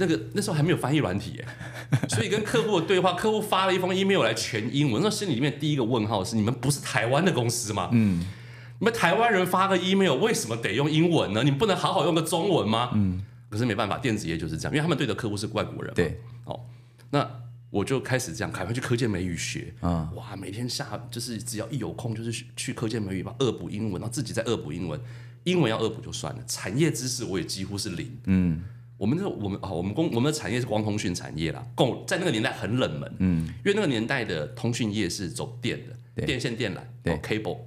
[0.00, 1.46] 那个那时候还没有翻译软体耶，
[2.08, 7.90] 所以跟客户的对话，客户发了一封 email 来全英文，那心里面第一个问号是：你们不是台湾的公司吗？
[7.92, 8.20] 嗯，
[8.78, 11.42] 你们台湾人发个 email 为什么得用英文呢？
[11.44, 12.90] 你们不能好好用个中文吗？
[12.94, 15.94] 嗯，可是没办法，电子业就是这样，因为他们对的客户是外国人嘛。
[15.94, 16.58] 对，哦，
[17.10, 17.28] 那
[17.68, 24.98] 我就开始这样，赶快去科建美语学啊哇，每天下就是只要一有空，就是去去科建美语吧，恶补英文，然后自己再恶补英文。
[25.44, 28.14] 英文要恶补就算了，产业知识我也几乎是零。
[28.26, 28.62] 嗯，
[29.00, 36.26] 我们的我们啊，我们公我们的产业是光通讯产业啦，共在那个年代很冷门，嗯，因为那个年代的通讯业是走电的，对。
[36.26, 37.14] 电线电缆，对。
[37.14, 37.58] 哦，cable，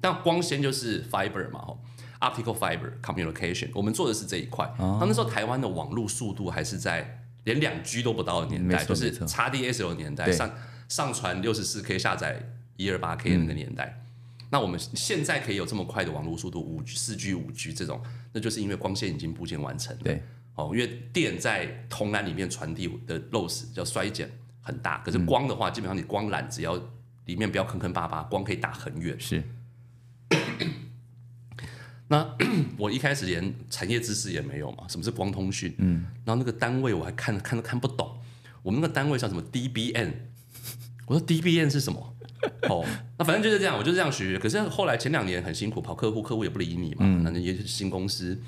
[0.00, 1.78] 但光纤就是 fiber 嘛，哦
[2.18, 4.66] ，optical fiber communication，我们做的是这一块。
[4.78, 4.98] 哦。
[5.00, 10.52] 那那时候台湾的网络速度还是在连两 G 都不到的年代，就是 XDSL 的年代，上
[10.88, 12.42] 上传六十四 K 下载
[12.76, 14.02] 一二八 K 的那个年代。
[14.50, 20.02] 那我们现在可以有这么快的网络速度，五 G、四 G、五 G 这种，那就是因为光纤已经部件完成了。
[20.02, 20.20] 对，
[20.60, 26.76] 哦，因为电在铜缆里面传递的 loss 叫衰减很大，可是光的话，基本上你光缆只要
[27.24, 29.18] 里面不要坑坑巴巴，光可以打很远。
[29.18, 29.42] 是
[32.08, 32.36] 那
[32.76, 35.74] 我一开始连产业知识也没有嘛，什么是光通讯？
[35.78, 38.18] 嗯，然后那个单位我还看看都看不懂，
[38.62, 40.12] 我们那个单位叫什么 DBN，
[41.06, 42.16] 我说 DBN 是什么？
[42.68, 42.84] 哦，
[43.18, 44.38] 那反正就是这样，我就这样学。
[44.38, 48.40] 可是后来前两年很辛苦，跑客户，客户也不理你嘛，那、也是新公司，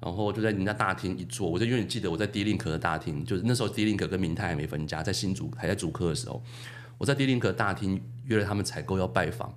[0.00, 6.42] 然后就在人家大厅一坐，我就永远记得我在 D Link 的大厅，就是那时候 D Link 跟明泰还没分家，在新竹还在主科的时候，
[6.98, 9.54] 我在 D Link 大厅约了他们采购要拜访。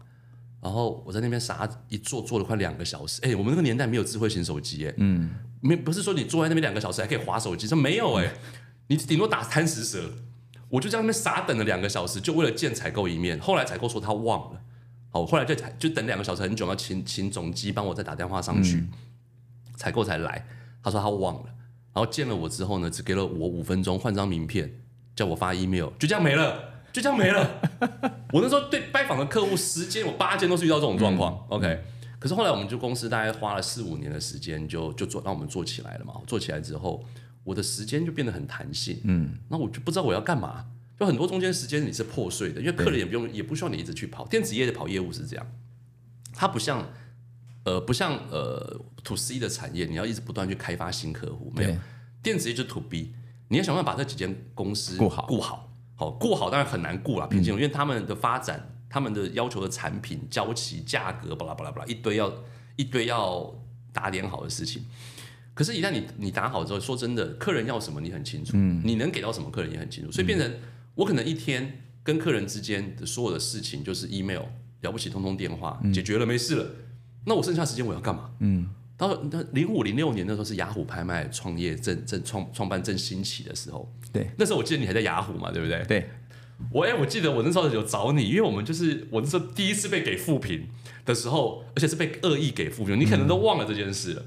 [0.61, 5.29] 然后我在那边傻一坐坐了快两个小时，哎，我们那个年代没有智慧型手机，哎，嗯，
[5.59, 8.31] 没不是说你坐在那边两个小时还可以划手机，这没有哎，
[8.87, 10.09] 你顶多打贪食蛇，
[10.69, 13.37] 我就在那边傻等了两个小时，就为了见采购一面。
[13.41, 14.61] 后来采购说他忘了，
[15.11, 18.85] 哦，后来就就等两个小时很久，要请请总机帮我再打电话上去，
[19.75, 20.45] 采购才来，
[20.81, 21.45] 他说他忘了，
[21.93, 24.81] 然后见了我之后呢，只给了我五分钟换张名片，
[25.15, 26.71] 叫我发 email，就这样没了。
[26.93, 27.59] 就这样没了。
[28.31, 31.43] 我那时候对拜访的客户十间，我八间都是遇到这种状况。
[31.49, 31.81] OK，
[32.19, 36.13] 可是后来我们就公司大概花了四五年的时间就，就做让我们做起来了嘛。
[36.27, 37.03] 做起来之后，
[37.43, 38.99] 我的时间就变得很弹性。
[39.05, 40.67] 嗯，那我就不知道我要干嘛，
[40.99, 44.27] 就很多中间时间你是破碎的，因为客人也不用，也不需要你一直去跑。
[44.27, 45.47] 电子业的跑业务是这样，
[46.31, 46.87] 它不像
[47.63, 51.51] 呃不像呃 to C 的产业，你要一直不断去开发新客户。
[51.55, 51.75] 没有，
[52.21, 53.13] 电子业就 to B，
[53.47, 55.69] 你要想办法把这几间公司顾好顾好。
[55.95, 62.33] 好，顾好当然很难顾了，平静，因为他们的发展、他们的要求的产品、交期、价格，巴拉巴拉巴拉，一堆要
[62.75, 63.53] 一堆要
[63.91, 64.83] 打点好的事情。
[65.53, 70.51] 可是，一旦你你打好之后，说真的，客人要什么你很清楚，你能给到什么客人也很清楚，所以变成
[70.95, 74.41] 我可能一天跟客人之间的所有的事情就是 email，
[74.81, 76.65] 了不起通通电话解决了没事了，
[77.25, 78.29] 那我剩下时间我要干嘛？
[78.39, 85.83] 嗯，到那零五零六年那时候是雅虎拍卖创业正正创创办正兴起的时候，对那时候我记得你还在雅虎嘛，对不对？
[85.85, 86.09] 对，
[86.71, 90.67] 我哎、我记得我那时候有找你，因为我们就是我那时候第一次被给负评
[91.05, 94.23] 的时候，而且是被恶意给负评，你可能都忘了这件事了。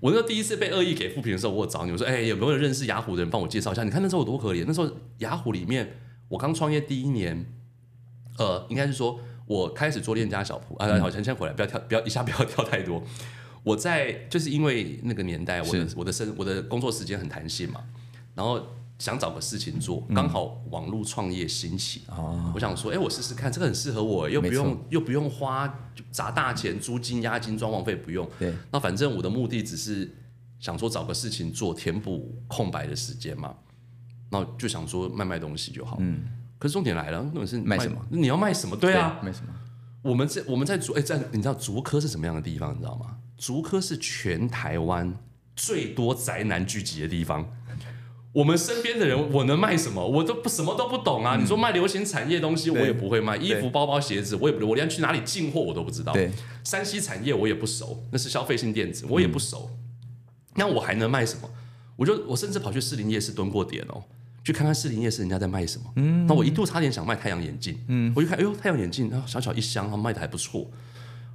[0.00, 3.82] 我那时候第一次被恶意给负评的时候，我有找你，我说哎、有没有认识雅虎的人帮我介绍一下？
[3.84, 5.96] 你看那时候我多可怜，那时候雅虎里面
[6.28, 7.46] 我刚创业第一年，
[8.38, 13.02] 呃，应该是说我开始做链家小铺啊，好像先回来，不要跳，不要一下不要 跳太多。
[13.62, 17.82] 我在就是因为那个年代，我的我的生我的工作时间很弹性嘛，
[18.34, 18.60] 然后
[18.98, 28.28] 想找个事情做，刚好网络创业兴起，哦，我想说，哎、我试试看，这个很适合我，又不用又不用花砸大钱，租金、押金、装潢费不用。
[28.38, 30.14] 对，那反正我的目的只是
[30.60, 33.54] 想说找个事情做，填补空白的时间嘛。
[34.30, 35.96] 那就想说卖卖东西就好。
[36.00, 36.24] 嗯。
[36.64, 38.00] 可是重点来了，重点是卖什么？
[38.08, 38.74] 你要卖什么？
[38.74, 39.52] 对啊，卖什么，
[40.00, 42.74] 我们在我们在竹哎，在你知道竹科是什么样的地方？
[42.74, 43.18] 你知道吗？
[43.36, 45.14] 竹科是全台湾
[45.54, 47.46] 最多宅男聚集的地方。
[48.32, 50.08] 我们身边的人，我能卖什么？
[50.08, 51.36] 我都不什么都不懂啊！
[51.38, 56.14] 你说卖流行产业东西，我也不会卖；衣服、包包、鞋子，我也不，我连去哪里进货我都不知道。
[56.14, 56.32] 对，
[56.64, 59.68] 山西产业我也不熟，那是消费性电子，我也不熟。
[60.54, 61.50] 那我还能卖什么？
[61.96, 64.02] 我就我甚至跑去士林夜市蹲过点哦，
[64.44, 65.92] 去看看士林夜市人家在卖什么。
[65.96, 67.76] 嗯，那我一度差点想卖太阳眼镜。
[67.88, 70.70] 嗯，我就看，哎呦，太阳眼镜，然后小小一箱，卖的还不错。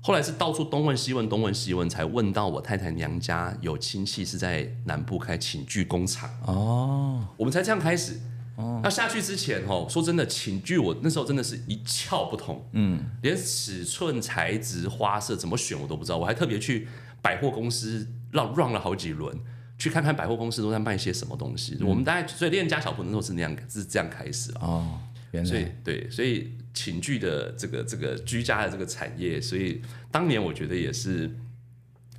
[0.02, 6.30] 后来是到处东问西问，东问西问，才问到我太太娘家有亲戚是在南部开寝具工厂。
[6.46, 8.18] 哦，我们才这样开始。
[8.56, 16.18] 哦，那下去之前哦，说真的，寝具我那时候真的是一窍不通，嗯，连尺寸、材质、花色怎么选我都不知道。
[16.18, 16.88] 我还特别去
[17.22, 19.38] 百货公司绕 run 了好几轮，
[19.80, 21.76] 去看看百货公司都在卖些什么东西。
[21.82, 24.60] 我们大概所以练家小铺那时候是那样是这样开始啊。
[24.62, 25.00] 哦，
[25.32, 31.34] 原所以来对，所以寝具的这个这个居家的这个产业，所以当年我觉得也是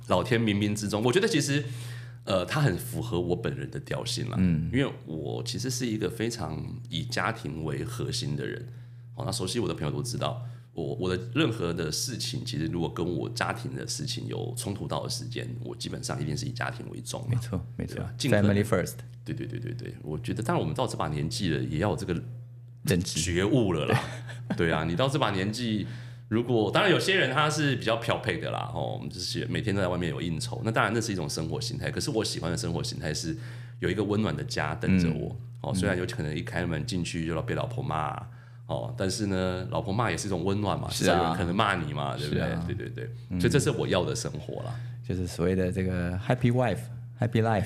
[0.07, 1.63] 老天冥冥之中，我觉得其实
[2.25, 4.35] 呃，它很符合我本人的调性了。
[4.39, 8.67] 嗯，因为我其实是一个非常以家庭为核心的人。
[9.15, 17.37] 哦，那熟悉我的朋友都知道，我我的任何的事情，其实如果跟我家庭的事情有冲突到的时间，我基本上一定是以家庭为重嘛没。
[17.37, 22.15] 错，没错，Family First，对对对对对，我觉得，当然我们到这把年纪了，也要有这个
[23.03, 24.03] 觉悟了啦。
[24.55, 25.85] 对啊，你到这把年纪，
[26.29, 31.91] 如果当然有些人他是比较漂配的啦，哦，我们就是每天都在外面有应酬，那当然那是一种生活形态。
[31.91, 33.35] 可是我喜欢的生活形态是，
[33.79, 35.35] 有一个温暖的家等着我。
[35.61, 38.15] 哦，虽然有可能一开门进去就要被老婆骂，
[38.71, 41.17] 哦，但是呢，老婆骂也是一种温暖嘛，是啊。
[41.17, 42.43] 有人可能骂你嘛，对不对？
[42.43, 42.89] 啊对对。
[42.89, 44.73] 对，所以这是我要的生活啦。
[45.07, 46.77] 就是所谓的这个 happy wife
[47.19, 47.65] happy life，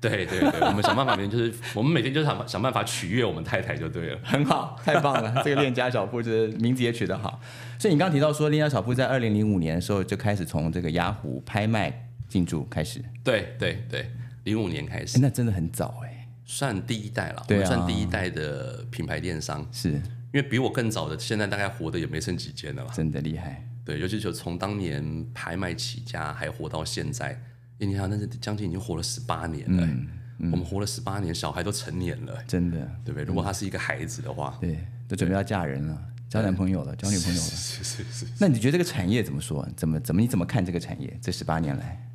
[0.00, 4.18] 对对对，我们想办法，每天就是 我们每天就想想办法取悦我们太太就对了。
[4.22, 5.32] 很好，太棒了！
[5.42, 7.40] 这个链家小铺这名字也取得好。
[7.78, 14.10] 所以你刚刚提到说，链家小铺在二零零五年的时候就开始从这个雅虎拍卖进驻开始，对对对，
[14.44, 20.00] 零五年开哎始那真的很早哎、算第一代了，我对算第一代的品牌电商，是
[20.32, 22.92] 因为比我更早的，现在大概活的也没剩几间了吧。
[22.94, 23.66] 真的厉害。
[23.84, 27.40] 对，尤其就从当年拍卖起家，还活到现在，
[27.78, 30.08] 诶你看那是将近已经活了十八年了、嗯
[30.50, 33.22] 我们活了十八年，小孩都成年了、真的，对不对？
[33.22, 37.46] 如果他是一个孩子的话，对，都准备要嫁人了，交男朋友了，交女朋友了。
[37.46, 39.64] 是是是，那你觉得这个产业怎么说？
[39.76, 41.16] 怎么怎么你怎么看这个产业？
[41.22, 42.10] 这十八年来，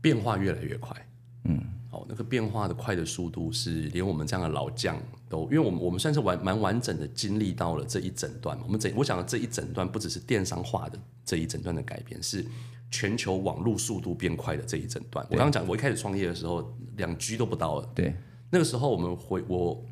[0.00, 0.96] 变化越来越快。
[1.44, 4.96] 嗯，哦，那个变化的快的速度是连我们这样的老将
[5.28, 8.64] 都，因为我们我们算是完蛮完整的经历到了这一整段嘛。
[8.66, 12.44] 我们整我讲的这一整段不只是电商化的这一整段的改变，是
[12.92, 15.26] 全球网络速度变快的这一整段。
[15.30, 17.88] 我刚刚讲，我一开始创业的时候，两 G 都不到了。
[17.94, 18.14] 对，
[18.50, 19.84] 那个时候我们回我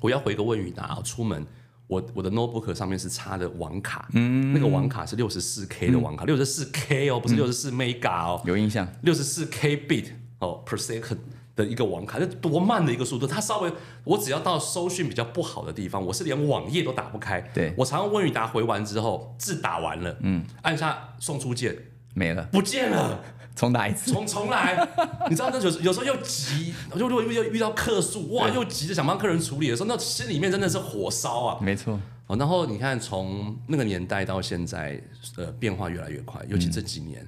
[0.00, 1.46] 我要回个问与答，出门
[1.86, 8.88] 我我的 notebook 上面是插的网卡，嗯，那个网卡是六十四 K 的网卡，六十四 K 哦，不是六十四 mega 哦，有印象。
[9.02, 10.06] 六十四 K bit
[10.44, 11.18] 哦 per second
[11.56, 13.26] 的一个网卡，那多慢的一个速度！
[13.26, 13.72] 它稍微
[14.04, 17.40] 我只要到搜讯比较不好的地方，我是连网页都打不开。
[17.54, 21.76] 对我常常问与答回完之后，字打完了，嗯，按下送出键，
[22.14, 23.22] 没了，不见了。
[23.56, 24.10] 重打一次。
[24.10, 24.76] 重重来，
[25.30, 31.58] 你知道那有时有时候又急，就如果遇到遇到客诉，哇，又急着想帮客人处理的时候，那心里面真的是火烧啊！
[31.62, 35.00] 没错，哦，然后你看从那个年代到现在，
[35.36, 37.24] 呃，变化越来越快，尤其这几年，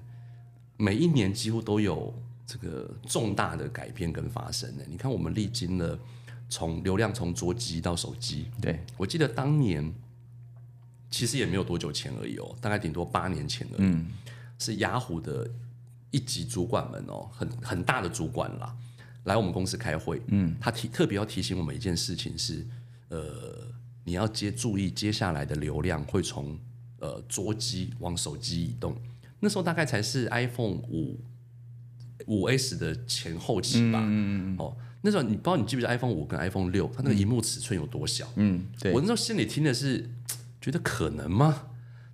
[0.76, 2.12] 每一年几乎都有
[2.46, 4.84] 这个重大的改变跟发生呢。
[4.88, 5.98] 你看，我们历经了
[6.48, 9.92] 从流量从桌机到手机，对，我记得当年
[11.10, 13.96] 其实也没有多久前而已哦，大概顶多八年前而已。
[14.58, 15.50] 是雅虎的
[16.10, 18.74] 一级主管们哦，很很大的主管啦，
[19.24, 20.22] 来我们公司开会。
[20.28, 22.66] 嗯，他提特别要提醒我们一件事情是，
[23.08, 23.66] 呃，
[24.04, 26.58] 你要接注意接下来的流量会从
[27.00, 28.96] 呃桌机往手机移动。
[29.40, 31.20] 那时候大概才是 iPhone 五
[32.26, 34.00] 五 S 的前后期吧。
[34.02, 38.26] 嗯嗯哦，那时候你不知道你记不记得 iPhone 五跟 iPhone 六，它那个荧幕尺寸有多小？
[38.36, 40.10] 嗯，对我，那时候心里听的是，
[40.60, 41.68] 觉得可能吗？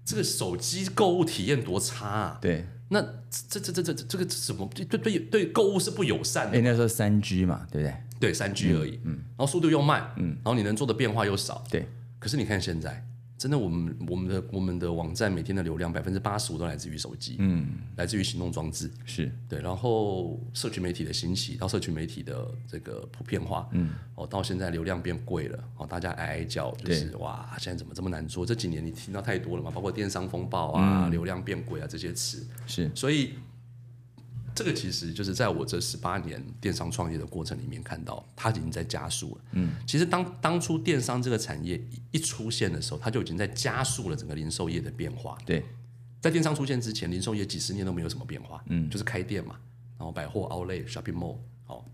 [0.04, 2.38] 这个手机购物体验多差啊！
[2.42, 2.66] 对。
[2.88, 3.00] 那
[3.48, 7.96] 这这这这这这个什么对对对对购物是不友善的哎，，那时候三 G 嘛，对不对？
[8.20, 11.88] 对三 G 而已，嗯，然后速度又慢，嗯，然后你能做的变化又少，对，
[12.18, 13.02] 可是你看现在，
[13.42, 28.46] 真的我们我们的我们的网站每天的流量百分之八十五都来自于手机，嗯，来自于行动装置，是，对，然后社群媒体的兴起，到社群媒体的这个普遍化，嗯，哦，到现在流量变贵了，哦，大家哀哀叫，就是哇，现在怎么这么难做？
[28.46, 33.34] 这几年你听到太多了嘛，包括电商风暴啊、流量变贵啊这些词，是，所以
[34.54, 39.44] 这个其实就是在我这十八年电商创业的过程里面看到，它已经在加速了。
[39.52, 45.38] 嗯，其实当当初电商这个产业一一出现的时候，它就已经在加速了整个零售业的变化。
[45.46, 45.64] 对，
[46.20, 49.56] 在电商出现之前，零售业几十年都没有什么变化，嗯，就是开店嘛，
[49.98, 51.84] 然后百货、Outlet、Shopping Mall，哦。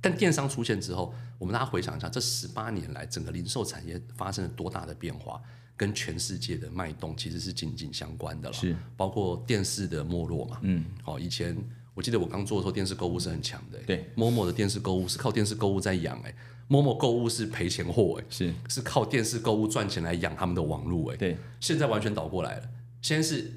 [0.00, 5.40] 但电商出现之后，我们大家回想一下，这十八年来整个零售产业发生了多大的变化，
[5.82, 8.54] 跟全世界的脉动其实是紧紧相关的了。
[8.54, 11.56] 是，包括电视的没落嘛，嗯，好，以前
[11.92, 16.32] 我记得我刚做的时候，电视购物是很强的、对，Momo 的电视购物是靠电视购物在养、哎
[16.68, 22.68] ，Momo 购物是赔钱货、哎，是，是靠电视购物赚钱来养他们的网络、哎，对，现在完全倒过来了，
[23.00, 23.50] 先是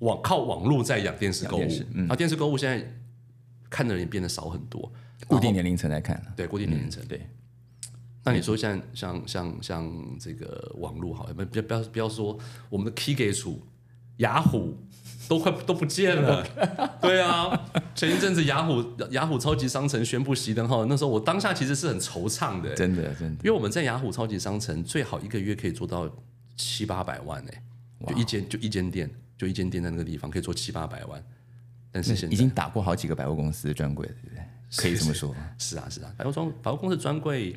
[0.00, 2.00] 网靠网络在养电视购物，养电视嗯。
[2.00, 2.84] 然后电视购物现在
[3.70, 4.92] 看的人也变得少很多，
[5.28, 7.06] 固定年龄层来看了，对固定年龄层。
[7.06, 7.24] 对，
[8.28, 12.38] 那你说像像像像这个网络好，不不要不要不要说
[12.68, 13.66] 我们的 Key 给处
[14.18, 14.76] 雅虎
[15.28, 16.46] 都快都不见了，
[17.00, 26.10] 对啊，前一阵子雅虎雅虎超级商城宣布熄灯后，那时候我当下其实是很惆怅的，真的真的，因为我们在雅虎超级商城最好一个月可以做到
[26.56, 27.62] 七八百万哎、
[28.06, 31.22] 就一间就一间店，就一间店在那个地方可以做七八百万，
[31.92, 34.44] 但是现在已经打过好几个百货公司的专柜了，对不对？
[34.76, 37.54] 可以这么说，是啊是啊，百货专百货公司专柜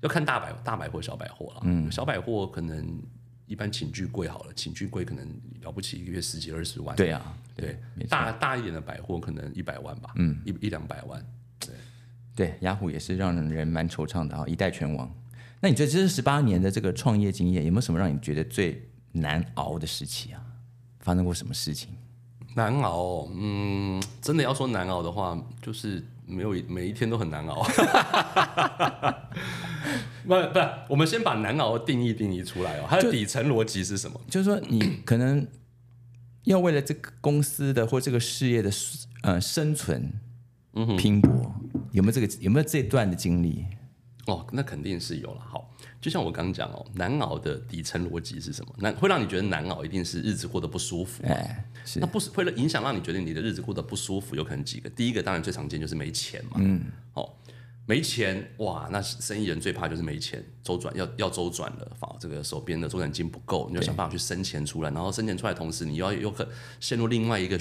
[0.00, 3.02] 要看大百大百货小百货了，嗯，小百货可能
[3.46, 5.26] 一般寝具柜好了，寝具柜可能
[5.62, 7.78] 了不起一个月十几二十万，对啊，对
[8.08, 11.24] 大大一点的百货可能一百万吧，嗯，一一两百万，
[11.58, 11.74] 对，
[12.34, 15.12] 对雅虎也是让人蛮惆怅的啊，一代拳王。
[15.60, 20.40] 那你觉得这十八年的这个创业经验，有没有什么让你觉得最难熬的时期啊？
[21.00, 21.90] 发生过什么事情？
[22.54, 27.62] 难熬哦、嗯，真的要说难熬的话，就是没有每一天都很难熬。
[30.24, 30.58] 不不，
[30.90, 34.20] 我们先把难熬的定义定义出来哦，它的底层逻辑是什么？
[34.28, 35.46] 就是说，你可能
[36.44, 38.70] 要为了这个公司的或这个事业的
[39.22, 40.12] 呃生存，
[40.74, 41.54] 嗯拼搏，
[41.92, 43.64] 有没有这个有没有这段的经历？
[44.28, 45.40] 哦，那肯定是有了。
[45.40, 48.74] 好，就像我刚讲哦，难熬的底层逻辑是什么？
[48.76, 51.24] 难会让你觉得难熬，一定是日子过得不舒服。
[51.26, 54.90] 哎，是那不是会影响让你觉得你的日子过得不舒服，有可能几个。
[54.90, 56.58] 第一个当然最常见就是没钱嘛。
[56.58, 57.26] 嗯，哦，
[57.86, 66.46] 没钱哇，那生意人最怕就是没钱，周转要要周转了，反这个手边的周转金不够，你要想办法去生钱出来，然后生钱出来同时，你要有可
[66.80, 67.58] 陷入另外一个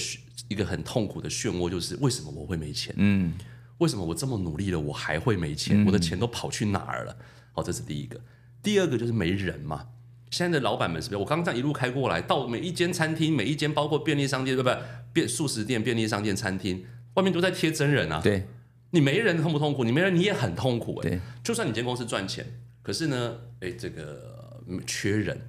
[0.49, 2.93] 一个很痛苦的漩涡，就是为什么我会没钱？
[2.97, 3.33] 嗯。
[3.79, 5.85] 为什么我这么努力了，我还会没钱？
[5.85, 7.15] 我的钱都跑去哪儿了？
[7.53, 8.19] 好，这是第一个。
[8.63, 9.87] 第二个就是没人嘛。
[10.29, 11.17] 现在的老板们是不是？
[11.17, 14.77] 我刚刚这样一路开过来，到每一间餐厅，每一间包括便利商店，对不对？
[15.13, 18.19] 便素食店、便利商店、餐厅，外面都在贴真人啊。
[18.21, 18.47] 对，
[18.91, 19.83] 你没人痛不痛苦？
[19.83, 21.19] 你没人你也很痛苦哎。
[21.43, 22.45] 就算你间公司赚钱，
[22.81, 25.39] 可是呢，哎，这个缺人，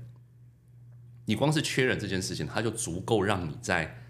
[1.24, 4.03] 你光是缺人这件事情，它就足够让你在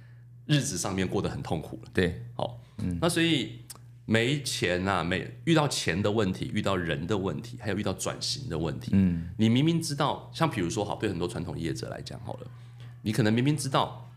[0.47, 1.91] 日子上面过得很痛苦了。
[1.95, 3.61] 对，好，嗯，那所以。
[4.11, 8.89] 没钱呐，没遇到钱的问题，遇到人的问题，还有遇到转型的问题。
[8.95, 12.47] 嗯，你明明知道，像比如说，好，对很多传统业者来讲，好了，
[13.03, 14.11] 你可能明明知道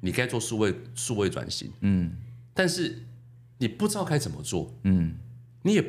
[0.00, 2.16] 你该做数位数位转型，嗯，
[2.52, 3.04] 但是
[3.58, 5.14] 你不知道该怎么做，嗯，
[5.62, 5.84] 你也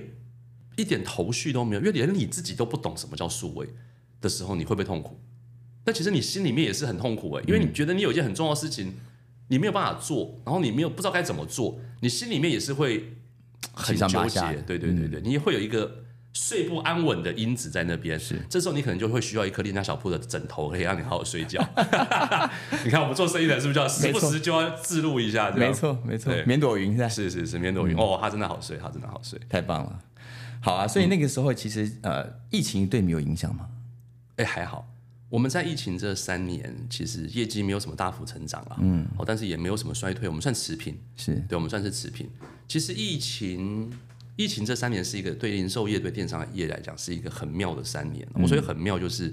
[0.76, 3.68] 一点头绪都没有，因为连你自己都不懂什么叫数位
[4.22, 5.20] 的时候，你会不会痛苦？
[5.84, 8.94] 但其实你心里面也是很痛苦哎，因为你觉得你有一件很重要的事情，
[9.48, 13.16] 你没有办法做，然后你没有不知道该怎么做，你心里面也是会。
[13.74, 16.04] 很纠结，对对对对，你会有一个
[16.34, 18.20] 睡不安稳的因子在那边。
[18.20, 21.60] 是，这时候你可能就会需要一颗恋家小铺的枕头，可以让你好好睡觉。
[22.84, 25.52] 你看我们做生意的是不是就要时不时就要自录一下？
[25.52, 27.10] 没错没错，棉朵云是吧？
[27.10, 30.00] 是是是，棉朵云哦，他真的好睡，他真的好睡，太棒了。
[30.62, 33.68] 好啊，所以那个时候其实呃，疫情对你有影响吗？
[34.36, 34.88] 哎，还好。
[35.30, 42.28] 我们在疫情这三年，其实业绩没有什么大幅成长啊，嗯，哦，但是也没有什么衰退，我们算持平，是对，我们算是持平。
[42.68, 43.92] 其实疫情，
[44.36, 48.28] 疫情这三年是一个对零售业、对电商业来讲是一个很妙的三年。
[48.34, 49.32] 我所以很妙，就是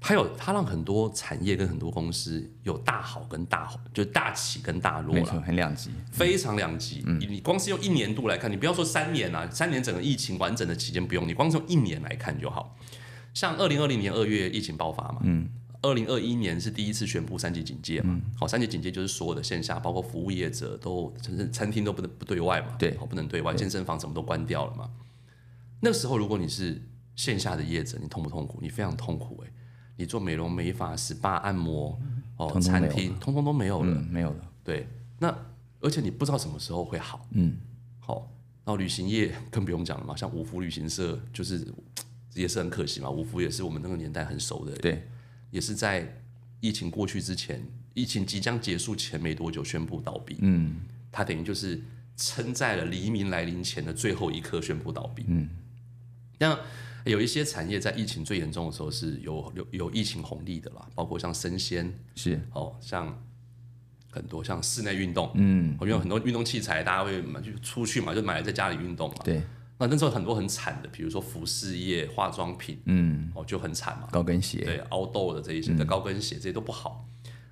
[0.00, 7.04] 它有它让很多产业跟很多公司有大好跟大好，就大起跟大落了，很两极，非常两极。
[7.20, 12.74] 你光是用一年度来看，你不要说三年啊，三年整个疫情完整的期间不用，你光是从一年来看就好。
[13.34, 15.48] 像二零二零年二月疫情爆发嘛，嗯，
[15.80, 24.90] 二零二一年是第一次宣布三级警戒嘛，好，三级警戒就是所有的线下，包括服务业者都，就是餐厅都不能不对外嘛，对，好，不能对外，健身房什么都关掉了嘛。
[25.80, 26.80] 那时候如果你是
[27.16, 28.58] 线下的业者，你痛不痛苦？
[28.60, 29.52] 你非常痛苦哎，
[29.96, 31.98] 你做美容美发、SPA 按摩
[32.36, 34.36] 哦，餐厅通通都没有了，没有了。
[34.62, 34.86] 对，
[35.18, 35.34] 那
[35.80, 37.56] 而且你不知道什么时候会好，嗯，
[37.98, 38.30] 好，
[38.64, 41.66] 然后旅行业更不用讲了嘛，像五福旅行社就是。
[42.34, 45.06] 也是很可惜嘛，五福也是我们那个年代很熟的，对，
[45.50, 46.20] 也是在
[46.60, 47.62] 疫情过去之前，
[47.94, 50.76] 疫情即将结束前没多久宣布倒闭，嗯，
[51.10, 51.80] 它等于就是
[52.16, 55.48] 撑在了黎明来临前的最后一刻宣布倒闭，嗯，
[56.38, 56.58] 那
[57.04, 62.40] 有一些产业在疫情最严重的时候是有有有疫情红利的啦，包括像生鲜是。
[62.52, 63.20] 哦，像
[64.10, 69.42] 很多像室内运动，嗯，因为很多运动器材大家会买就出去嘛，就买来在家里运动嘛，对。
[69.82, 74.08] 那那时候很多很惨的，比如说服饰业、化妆品，嗯，哦就很惨嘛。
[74.12, 77.08] 高跟鞋，对，凹豆的这一些的高跟鞋，这些都不好。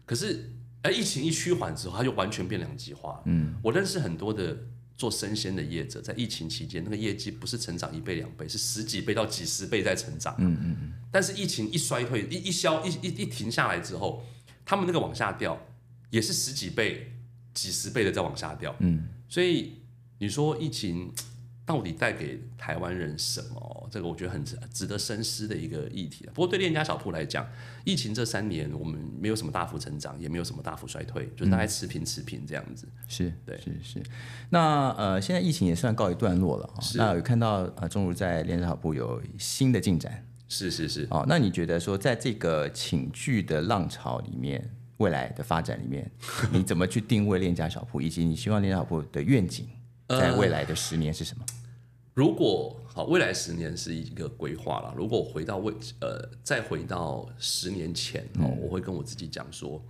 [0.06, 0.52] 可是，
[0.82, 3.20] 哎，疫情一趋缓之后，它就完全变两极化。
[3.24, 4.56] 嗯，我认识很多的
[4.96, 10.34] 做生鲜的业者，在疫情期间，那个业绩不是成长一倍两倍，是十几倍到几十倍在成长。
[10.38, 10.92] 嗯嗯嗯。
[11.10, 14.24] 但是疫情一衰退，一一消一一一停下来之后，
[14.64, 15.60] 他们那个往下掉，
[16.10, 17.12] 也是十几倍、
[17.52, 18.76] 几十倍的在往下掉。
[18.78, 19.80] 嗯，所以
[20.18, 21.12] 你说疫情。
[21.70, 23.88] 到底带给台湾人什么？
[23.92, 26.26] 这个我觉得很值值得深思的一个议题。
[26.34, 27.46] 不过对链家小铺来讲，
[27.84, 32.88] 疫情这三年我们没有什么大幅成长，也没有什么大幅衰退，就大概持平持平这样子。
[33.06, 34.02] 是对，是是。
[34.48, 36.68] 那呃，现在疫情也算告一段落了。
[36.96, 40.26] 那有看到呃，中如在链家小铺有新的进展。
[40.48, 41.06] 是是是。
[41.08, 46.10] 哦，那你觉得说，在这个请剧的浪潮里面，未来的发展里面，
[46.50, 49.68] 你怎么去定位链家小铺，以及你希望链家小铺的愿景
[50.08, 51.44] 在未来的十年是什么？
[52.20, 54.92] 如果好，未来十年是一个规划了。
[54.94, 59.82] 如果回到未呃，再回到十年前哦，我会跟我自己讲说，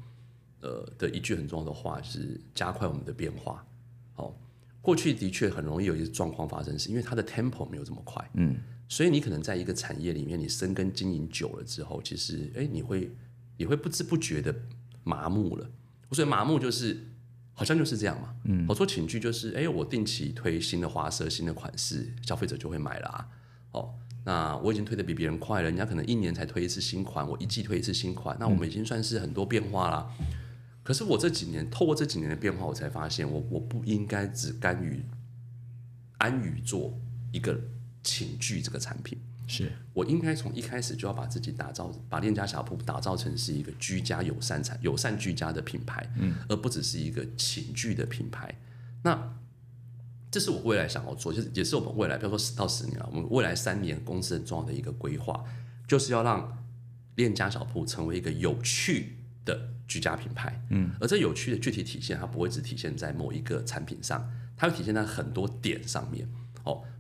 [0.60, 3.66] 呃的一句很重要的话是加快我们的变化。
[4.14, 4.32] 好，
[4.80, 8.24] 过去的确很容易有一些状况发生，是因为它的 tempo 没有这么快。
[8.34, 8.54] 嗯，
[8.88, 13.10] 所以你可能在一个产业里面，你深耕经营久了之后，其实哎，你会
[13.56, 14.54] 你会不知不觉的
[15.02, 15.68] 麻木了。
[16.12, 16.96] 所以麻木就是。
[17.60, 18.34] 好像就是这样嘛。
[18.44, 23.28] 嗯，我说寝具就是，哎，我定期推新的花色、新的款式，消费者就会买了啊。
[23.72, 23.94] 哦，
[24.24, 30.10] 那我已经推的比别人快了，人家可能一年才推一次新款，我一季推一次新款，那我们已经算是很多变化啦。
[30.82, 35.04] 可是我这几年透过这几年的变化，我才发现我我不应该只甘于
[36.16, 36.98] 安于做
[37.30, 37.60] 一个
[38.02, 39.18] 寝具这个产品。
[39.50, 48.54] 是我应该从一开始就要把自己打造，把链家小铺打造成是一个居家友善产、友善居家的品牌，嗯，而不只是一个寝具的品牌。
[49.02, 49.36] 那
[50.30, 55.44] 这是我未来想要做，就是也是我们未来，比如说十到十年啊，我们未来三年公司很重要的一个规划，
[55.88, 56.64] 就是要让
[57.16, 66.28] 链家小铺成为一个有趣的居家品牌，嗯，而这有趣的具体体现，它不会只体现在某一个产品上，它会体现在很多点上面。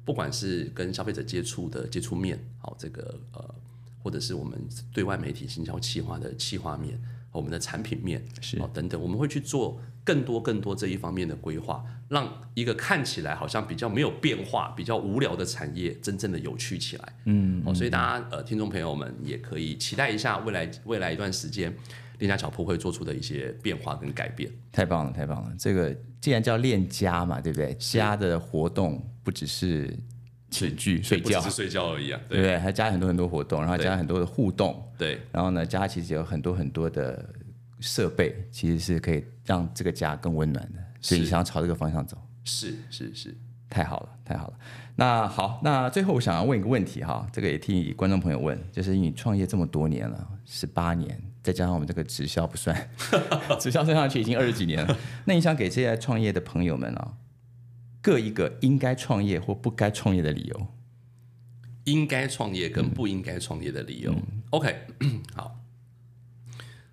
[0.00, 3.54] 哦，不管是跟消费者接触的接触面，好、这个呃，
[4.02, 4.58] 或者是我们
[4.92, 7.00] 对外媒体行销企划的企划面，
[7.32, 17.12] 我们的产品面是哦等等，我们会去做更多更多这一方面的规划，让一个看起来好像比较没有变化、比较无聊的产业，真正的有趣起来。
[17.26, 21.72] 嗯，哦，所以大家呃，听众朋友们也可以期待一下未来未来一段时间，
[22.18, 24.50] 链家小铺会做出的一些变化跟改变。
[24.72, 25.54] 太棒了，太棒了！
[25.58, 27.74] 这个既然叫链家嘛，对不对？
[27.74, 29.96] 家的活动不只是
[30.50, 32.58] 寝具、睡觉不只，是睡觉而已啊，对不对？
[32.58, 35.20] 还加很多很多活动，然后加很多的互动，对。
[35.30, 37.32] 然后呢，家其实有很多很多的
[37.78, 40.80] 设备，其实是可以让这个家更温暖的。
[41.00, 43.32] 所以你想要朝这个方向走，是是是，
[43.68, 44.54] 太好了，太好了。
[44.96, 52.76] 那好，那最后我想要问一个问题哈，这个也替观众朋友问，就是你创业这么多年了，十八年，再加上我们这个直销不算，
[53.60, 54.96] 直销算上去已经二十几年了。
[55.26, 57.14] 那你想给这些创业的朋友们啊，
[58.00, 60.66] 各一个应该创业或不该创业的理由？
[61.84, 64.14] 应该创业跟不应该创业的理由。
[64.50, 64.86] OK，
[65.34, 65.58] 好，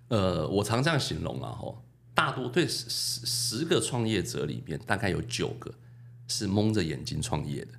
[0.08, 1.84] 呃，我常这样形容啊，吼，
[2.14, 5.72] 大多对十十十个创业者里面，大概有九个
[6.26, 7.72] 是蒙着眼睛创业的。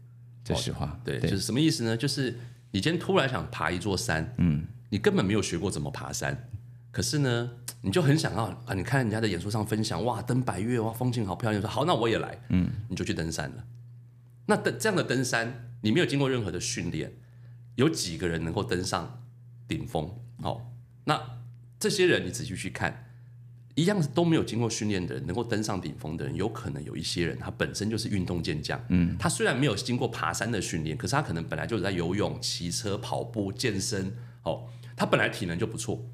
[0.43, 1.97] 这实话，哦对，就是什么意思呢？
[1.97, 2.37] 就是
[2.71, 6.49] 你今天突然想爬一座山，嗯，你根本没有学过怎么爬山，
[6.91, 13.63] 可是呢，你就很想要啊，你看人家的演说上分享，哇，登白岳哇，风景好漂亮，说好，那我也来，嗯，你就去登山了。
[14.45, 17.13] 那登这样的登山，你没有经过任何的训练，
[17.75, 19.23] 有几个人能够登上
[19.67, 20.19] 顶峰？
[20.41, 20.61] 哦、
[21.05, 21.21] 那
[21.79, 23.05] 这些人你仔细去看。
[23.75, 34.13] 一样都没有经过训练的人，能够登上顶峰的人，有可能有一些人他本身就是运动健将，嗯，他虽然没有经过爬山的训练，可是他可能本来就是在游泳、骑车、跑步、健身，
[34.43, 34.65] 哦，
[34.97, 36.05] 他本来体能就不错。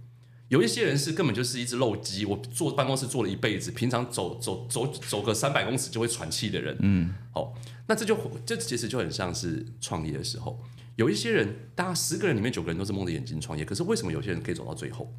[0.50, 7.52] 有一些人是根本就是一只肉鸡，我坐办公室坐了一辈子，平常走走走走个三百公尺就会喘气的人，嗯，哦，
[7.88, 8.16] 那这就
[8.46, 10.62] 这其实就很像是创业的时候，
[10.98, 15.12] 有一些人，大家十个人里面九个人都是蒙着眼睛创业，可是为什么有些人可以走到最后？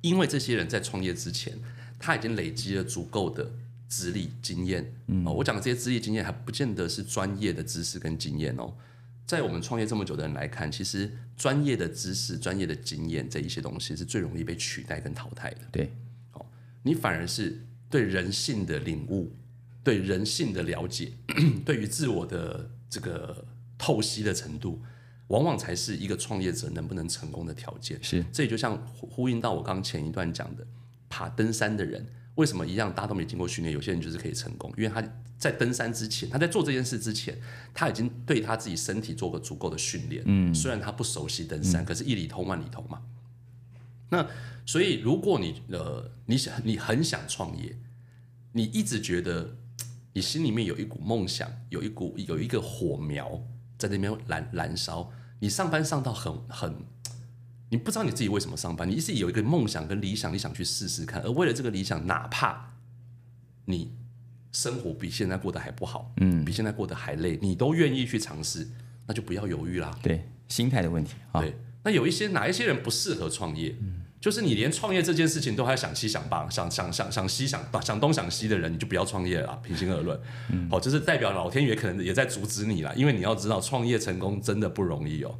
[0.00, 1.58] 因为这些人在创业之前，
[1.98, 3.52] 他已经累积了足够的
[3.88, 4.94] 资历经验。
[5.08, 8.74] 嗯、哦，我讲的这些资历经验还不见得是专业的知识跟经验哦。
[9.26, 15.60] 在我们创业这么久的人来看，其实专业的知识、专业的经验这一些东西是最容易被取代跟淘汰的。
[15.72, 15.90] 对，
[16.32, 16.44] 哦
[16.82, 19.34] 你反而是对人性的领悟、
[19.82, 21.12] 对人性的了解、
[21.64, 23.46] 对于自我的这个
[23.78, 24.82] 透析的程度，
[25.28, 27.98] 往往才是一个创业者能不能成功的条件。
[28.02, 30.66] 是这也就像呼呼应到我刚前一段讲的，
[31.08, 32.06] 爬登山的人
[32.36, 35.02] 为什么一样，大家都没经过训练，有些人就是可以成功，因为他
[35.38, 37.38] 在登山之前，他在做这件事之前，
[37.72, 40.22] 他已经对他自己身体做过足够的训练。
[40.26, 43.00] 嗯，虽然他不熟悉登山，可是一里通万里通嘛。
[44.10, 44.26] 那
[44.66, 47.76] 所以，如果你呃，你想你很想创业，
[48.52, 49.56] 你一直觉得
[50.12, 53.42] 你心里面有一股梦想，有一股有一个火苗
[53.78, 55.10] 在那边燃燃烧，
[55.40, 56.76] 你上班上到很很，
[57.70, 62.74] 你不知道你自己为什么上班，你一直有一个梦想跟理想，你想去试试看，而为了这个理想，哪怕
[63.64, 63.92] 你
[64.52, 68.68] 生活比现在过得还不好，嗯，比现在过得还累，你都愿意去尝试，
[69.06, 69.98] 那就不要犹豫啦。
[70.02, 71.40] 对，心态的问题啊。
[71.40, 73.74] 对，那有一些哪一些人不适合创业？
[73.80, 79.54] 嗯就是你连创业这件事情都还想西想八想想想想西想想东想西的人，你就不要创业了。
[79.62, 80.18] 平心而论，
[80.70, 85.38] 好、就是代表老天爷可能也在阻止你了，因为你要知道，创业成功真的不容易哦。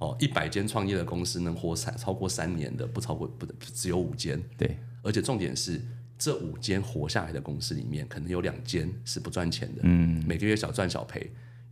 [0.00, 5.80] 哦，一百间创业的公司能活三超过三年的，不超过不只有五间，对，而且重点是
[6.18, 11.20] 这五间活下来的公司里面，可能有两间是不赚钱的，嗯，每个月小赚小赔；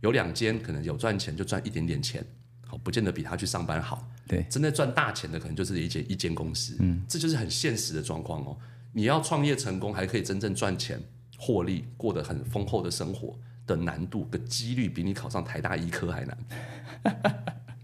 [0.01, 2.23] 有两间可能有赚钱，就赚一点点钱，
[2.67, 4.07] 好，不见得比他去上班好。
[4.27, 8.55] 对，真的赚大钱的，可能就是一间一间公司，嗯，这就是很现实的状况哦。
[8.93, 11.01] 你要创业成功，还可以真正赚钱、
[11.35, 16.37] 获利，过得很丰厚的生活的难度跟几率，比你考上台大医科还难。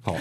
[0.06, 0.16] 好、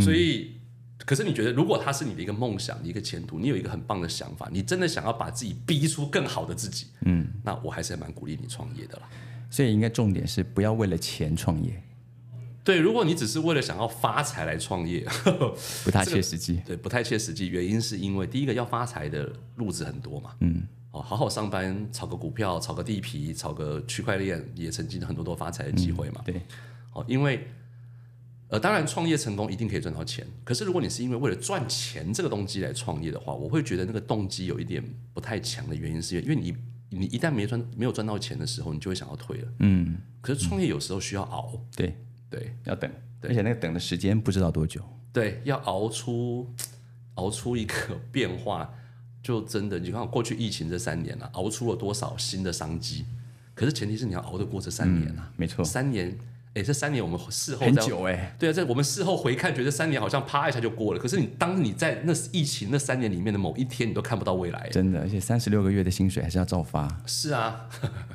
[0.00, 0.56] 所以
[1.04, 9.08] 可是你觉得，如果它是你的一个梦想，你一个前途，你有一个很棒的想法，你真的想要把自己逼出更好的自己，嗯，那我还是蛮鼓励你创业的啦。
[9.50, 11.82] 所以应该重点是不要为了钱创业，
[12.62, 15.06] 对，如果你只是为了想要发财来创业，
[15.84, 16.60] 不太切实际。
[16.66, 17.48] 对，不太切实际。
[17.48, 26.20] 原因是因为第一个要发财的路子很多嘛，嗯，哦，好好上班，炒个股票，炒个地皮，炒个区块链，也曾经很多多发财的机会嘛。
[26.26, 26.42] 对，
[26.92, 27.48] 哦，因为
[28.48, 34.82] 呃，当然创业成功一定可以赚到钱，可是如果你是因为为了赚钱这个动机来创业的话，我会觉得那个动机有一点
[35.12, 36.56] 不太强的原因是因为你
[36.88, 39.48] 你一旦没赚没有赚到钱的时候，你就会想要退了。
[39.58, 41.94] 嗯，可是创业有时候需要熬，对，
[42.30, 42.54] 对。
[42.64, 42.90] 要等，
[43.22, 44.82] 而且那个等的时间不知道多久。
[45.12, 46.50] 对，要熬出
[47.14, 48.72] 熬出一个变化，
[49.22, 53.04] 就真的你看过去疫情这三年了、熬出了多少新的商机？
[53.54, 56.16] 可是前提是你要熬得过这三年啊，没错，三年，
[56.54, 60.98] 哎，这三年我们事后很久哎、对啊，这我们事后回看，觉得三年好像啪一下就过了。
[61.00, 64.68] 可是你当你在那疫情那三年里面的某一天，你都看不到未来。
[64.70, 67.68] 真的，而且三十六个月的薪水还是要照发，是啊，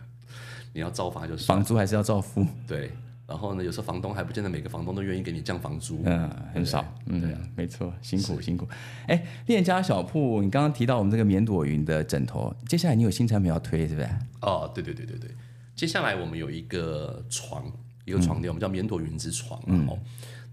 [0.73, 2.91] 你要照发就是房租还是要照付，对。
[3.25, 6.01] 然后呢，有时候房东还不见得每个房东都愿意给你降房租。
[6.03, 8.67] 嗯，很少，嗯，对啊，没错，辛苦辛苦。
[9.07, 14.09] 哎，链家小铺，你刚刚提到我们这个棉朵云的枕头，接下来你有新产品要推，是不是？
[14.41, 15.31] 哦，对对对对对。
[15.73, 17.63] 接下来我们有一个床，
[18.05, 19.61] 一个床垫，我们叫棉朵云之床。
[19.65, 19.99] 然后，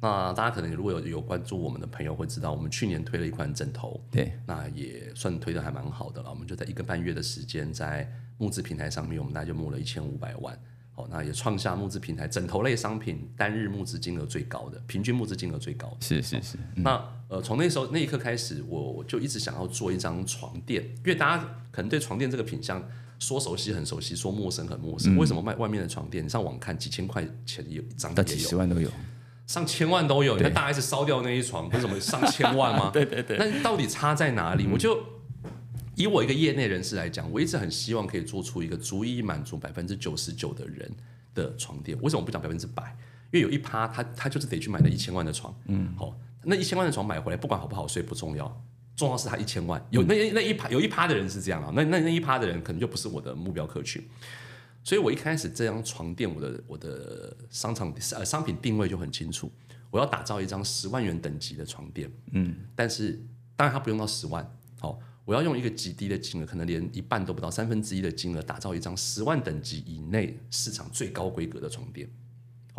[0.00, 6.30] 那大家可能如果有有关注我们的朋友会知道，我们去年推了一款枕头，对，那也算推的还蛮好的了。
[6.30, 10.58] 我们就在一个半月的时间，在募资平台上面，我们大概就募了一千五百万。
[10.92, 15.96] 好，那也创下募资平台枕头类商品单日募资金额最高的，平均募资金额最高的。
[16.00, 22.82] 是是是，那呃，从那时候那一刻开始，我我就一直想要做一张床垫，因为大家可能对床垫这个品相
[23.20, 25.16] 说熟悉很熟悉，说陌生很陌生。
[25.16, 26.24] 为什么卖外面的床垫？
[26.24, 28.90] 你上网看几千块钱有一张到几十万都有，
[29.46, 30.36] 上千万都有。
[30.36, 32.90] 你看大 S 烧掉那一床，不是什么上千万吗？
[32.94, 34.66] 对对对，那到底差在哪里？
[34.72, 34.98] 我就
[35.96, 40.90] 以我一个业内人士来讲，我一直很希望可以做出一个足以满足百分之九十九的人
[41.34, 41.96] 的床垫。
[42.00, 42.96] 为什么不讲百分之百？
[43.32, 48.64] 因为有一趴他他就是得去买那一千万的床，嗯，好、那一千万的床买回来，不管好不好睡不重要，
[49.00, 49.82] 重要是他一千万。
[49.90, 54.02] 有那那一趴有一趴的人是这样啊，那那那一趴的人可能就不是我的目标客群。
[54.82, 59.50] 所以我一开始这张床垫，我的我的商场呃商品定位就很清楚，
[59.90, 63.18] 我要打造一张十万元等级的床垫，嗯，但是
[63.56, 64.46] 当然它不用到十万，
[64.78, 72.08] 好、我要用一个极低的金额，可能连一半都不到，三分之一的金额打造一张十万等级以内市场最高规格的床垫。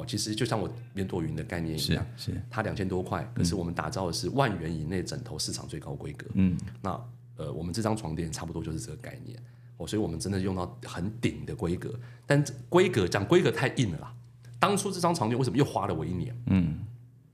[0.01, 6.25] 哦，其实就像我棉朵云的概念一样，是，它两千多块，可是我们打造的是万元以内枕头市场最高规格。
[6.33, 6.99] 嗯，那
[7.37, 9.37] 呃，我们这张床垫差不多就是这个概念。
[9.77, 14.13] 哦，所以我们真的用到很顶的规格，但规格讲规格太硬了啦。
[14.59, 16.35] 当初这张床垫为什么又花了我一年？
[16.47, 16.79] 嗯，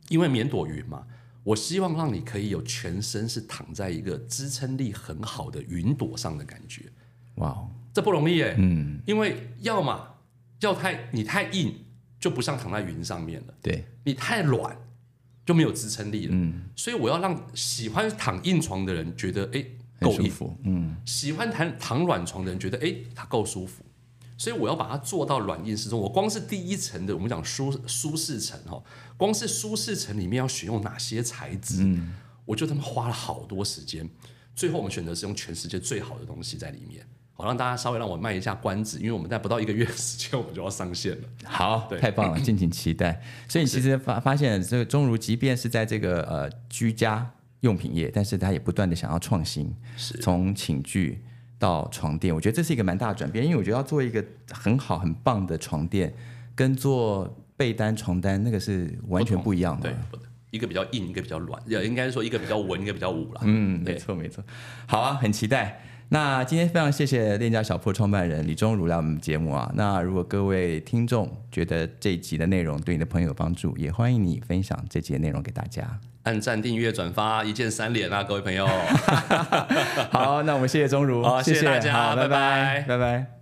[0.09, 1.05] 因为棉朵云嘛，
[1.43, 6.85] 我希望让你可以有全身是躺在一个支撑力很好的云朵上的感觉。
[7.35, 10.15] 哇哦，这不容易耶，嗯，因为要么
[10.61, 11.75] 要太你太硬，
[12.19, 13.53] 就不像躺在云上面了。
[13.61, 14.77] 对，你太软
[15.45, 16.31] 就没有支撑力了。
[16.33, 19.65] 嗯，所以我要让喜欢躺硬床的人觉得，哎，
[19.99, 23.83] 够舒服，嗯，喜欢躺躺软床的人觉得，哎，它够舒服。
[24.39, 25.99] 所以我要把它做到软硬适中。
[25.99, 28.83] 我光是第一层的，我们讲舒舒适层哈，
[29.17, 31.97] 光是舒适层里面要选用哪些材质，
[32.45, 34.07] 我就他妈花了好多时间。
[34.55, 37.07] 最后我们选择是用全世界最好的东西在里面，
[37.37, 41.27] 好让大家稍微让我卖一下关子，因为我们在不到一个月的时间，我们就要上线了。
[41.45, 43.21] 好，太棒了，敬请期待。
[43.47, 51.21] 所以你其实发发现，这个钟如即便是在这个呃居家用品业，但是他也不断的想要创新，是从寝具
[51.59, 53.45] 到床垫，我觉得这是一个蛮大的转变。
[53.45, 56.11] 因为我觉得要做一个很好很棒的床垫，
[56.55, 60.19] 跟做被单床单那个是完全不一样的对。，
[60.49, 63.41] 一个比较硬，一个比较软，也应该说一个比较文，一个比较武了。
[63.43, 64.43] 嗯，没对错没错。
[64.87, 65.83] 好啊，很期待。
[66.09, 69.69] 那今天非常谢谢链家小铺创办人李忠儒来我们节目啊。
[69.75, 75.99] 那如果各位听众觉得这一集的内容对你的朋友有帮助，也欢迎你分享这集的内容给大家。
[76.23, 78.67] 按赞、订阅、转发，一键三连啊，各位朋友。
[80.11, 83.36] 好，那我们谢谢钟儒，好谢谢大家拜拜拜拜。